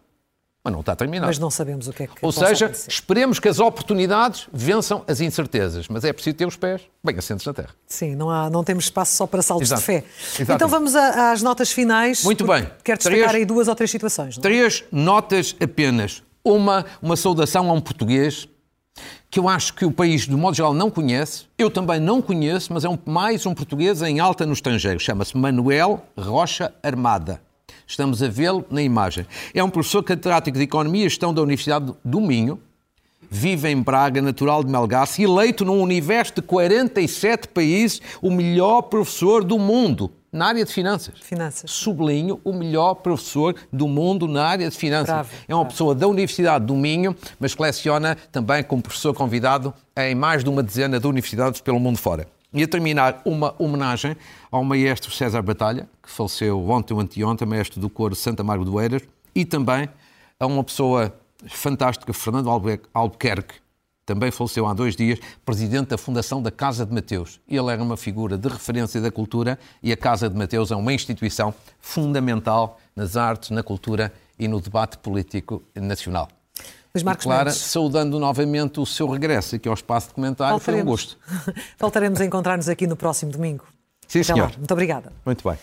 mas 0.64 0.72
não 0.72 0.82
está 0.82 0.96
terminado. 0.96 1.28
Mas 1.28 1.40
não 1.40 1.50
sabemos 1.50 1.88
o 1.88 1.94
que 1.94 2.04
é 2.04 2.08
que 2.08 2.14
Ou 2.22 2.32
seja, 2.32 2.66
acontecer. 2.66 2.92
esperemos 2.92 3.40
que 3.40 3.50
as 3.50 3.60
oportunidades 3.60 4.48
vençam 4.54 5.04
as 5.08 5.20
incertezas, 5.20 5.88
mas 5.88 6.04
é 6.04 6.14
preciso 6.14 6.36
ter 6.36 6.46
os 6.46 6.56
pés 6.56 6.82
bem 7.04 7.18
assentes 7.18 7.46
na 7.46 7.54
terra. 7.54 7.70
Sim, 7.88 8.16
não, 8.16 8.30
há, 8.30 8.50
não 8.50 8.64
temos 8.64 8.84
espaço 8.86 9.16
só 9.16 9.26
para 9.26 9.42
saltos 9.42 9.70
Exato. 9.70 9.82
de 9.82 9.86
fé. 9.88 10.04
Exato. 10.40 10.52
Então 10.54 10.68
vamos 10.68 10.96
a, 10.96 11.32
às 11.32 11.42
notas 11.42 11.72
finais. 11.72 12.24
Muito 12.24 12.46
bem. 12.46 12.70
Quero 12.84 13.00
destacar 13.00 13.30
três, 13.30 13.36
aí 13.36 13.46
duas 13.46 13.68
ou 13.68 13.76
três 13.76 13.90
situações. 13.90 14.38
Não? 14.38 14.42
É? 14.42 14.44
Três 14.44 14.84
notas 14.92 15.56
apenas. 15.60 16.22
uma, 16.44 16.86
uma 17.02 17.16
saudação 17.16 17.70
a 17.70 17.74
um 17.74 17.82
português 17.82 18.48
que 19.32 19.40
eu 19.40 19.48
acho 19.48 19.74
que 19.74 19.86
o 19.86 19.92
país, 19.92 20.28
de 20.28 20.36
modo 20.36 20.58
geral, 20.58 20.74
não 20.74 20.92
conhece. 20.92 21.46
Eu 21.58 21.72
também 21.72 22.02
não 22.02 22.22
conheço, 22.22 22.74
mas 22.74 22.84
é 22.84 22.90
um, 22.90 22.98
mais 23.06 23.46
um 23.46 23.54
português 23.54 24.02
em 24.02 24.20
alta 24.20 24.46
no 24.46 24.52
estrangeiro. 24.52 25.00
Chama-se 25.00 25.38
Manuel 25.38 26.06
Rocha 26.18 26.74
Armada. 26.84 27.42
Estamos 27.88 28.22
a 28.22 28.28
vê-lo 28.28 28.66
na 28.70 28.82
imagem. 28.82 29.26
É 29.54 29.64
um 29.64 29.70
professor 29.70 30.04
catedrático 30.04 30.58
de 30.58 30.66
Economia 30.66 31.06
e 31.06 31.10
Gestão 31.10 31.34
da 31.34 31.42
Universidade 31.42 31.94
do 32.04 32.20
Minho. 32.20 32.60
Vive 33.30 33.70
em 33.70 33.82
Braga, 33.82 34.22
natural 34.22 34.66
de 34.66 34.70
Melgaço, 34.70 35.22
eleito 35.22 35.64
num 35.64 35.82
universo 35.82 36.34
de 36.36 36.42
47 36.42 37.48
países, 37.48 38.02
o 38.22 38.30
melhor 38.30 38.82
professor 38.82 39.46
do 39.46 39.58
mundo 39.58 40.12
na 40.32 40.48
área 40.48 40.64
de 40.64 40.72
finanças. 40.72 41.20
Finanças. 41.20 41.70
Sublinho, 41.70 42.40
o 42.44 42.54
melhor 42.54 42.96
professor 42.96 43.56
do 43.72 43.88
mundo 43.88 44.28
na 44.28 44.46
área 44.46 44.70
de 44.70 44.78
finanças. 44.78 45.14
Bravo, 45.14 45.30
é 45.48 45.54
uma 45.54 45.64
bravo. 45.64 45.72
pessoa 45.72 45.94
da 45.94 46.08
Universidade 46.08 46.66
do 46.66 46.76
Minho, 46.76 47.16
mas 47.40 47.54
que 47.54 47.62
leciona 47.62 48.16
também 48.32 48.64
como 48.64 48.82
professor 48.82 49.14
convidado 49.14 49.74
em 49.98 50.16
mais 50.16 50.44
de 50.44 50.50
uma 50.50 50.64
dezena 50.64 51.00
de 51.00 51.08
universidades 51.08 51.60
pelo 51.60 51.80
mundo 51.80 51.98
fora. 51.98 52.28
E 52.54 52.64
a 52.64 52.68
terminar, 52.68 53.22
uma 53.24 53.56
homenagem 53.58 54.16
ao 54.52 54.64
maestro 54.64 55.12
César 55.12 55.42
Batalha, 55.42 55.88
que 56.04 56.10
faleceu 56.10 56.70
ontem 56.70 56.94
ou 56.94 57.00
anteontem, 57.00 57.48
maestro 57.48 57.80
do 57.80 57.90
coro 57.90 58.16
Santa 58.16 58.44
Margo 58.44 58.66
do 58.66 58.80
Eiras, 58.80 59.04
e 59.34 59.46
também 59.46 59.90
a 60.40 60.46
uma 60.46 60.64
pessoa 60.64 61.14
fantástica, 61.48 62.12
Fernando 62.14 62.50
Albuquerque, 62.94 63.56
também 64.06 64.32
faleceu 64.32 64.66
há 64.66 64.74
dois 64.74 64.96
dias, 64.96 65.20
presidente 65.46 65.90
da 65.90 65.98
Fundação 65.98 66.42
da 66.42 66.52
Casa 66.52 66.86
de 66.86 66.94
Mateus. 66.94 67.40
Ele 67.48 67.72
era 67.72 67.82
uma 67.82 67.98
figura 67.98 68.38
de 68.38 68.48
referência 68.50 69.00
da 69.00 69.12
cultura 69.12 69.60
e 69.82 69.92
a 69.92 69.98
Casa 69.98 70.30
de 70.30 70.36
Mateus 70.36 70.72
é 70.72 70.76
uma 70.76 70.94
instituição 70.94 71.54
fundamental 71.80 72.80
nas 72.96 73.16
artes, 73.16 73.52
na 73.52 73.64
cultura 73.64 74.12
e 74.38 74.48
no 74.48 74.60
debate 74.60 74.98
político 74.98 75.64
nacional. 75.76 76.28
Luís 76.94 77.04
Marcos 77.04 77.24
Clara, 77.24 77.46
Mendes. 77.46 77.62
saudando 77.62 78.20
novamente 78.20 78.80
o 78.80 78.86
seu 78.86 79.10
regresso 79.10 79.56
aqui 79.56 79.68
ao 79.68 79.74
espaço 79.74 80.10
de 80.10 80.14
comentário, 80.14 80.60
foi 80.60 80.82
um 80.82 80.86
gosto. 80.86 81.18
Voltaremos 81.80 82.20
a 82.20 82.26
encontrar-nos 82.26 82.68
aqui 82.68 82.86
no 82.86 82.98
próximo 82.98 83.32
domingo. 83.32 83.64
Sim, 84.08 84.20
Até 84.20 84.34
senhor. 84.34 84.50
Lá. 84.50 84.58
Muito 84.58 84.72
obrigada. 84.72 85.14
Muito 85.26 85.48
bem. 85.48 85.58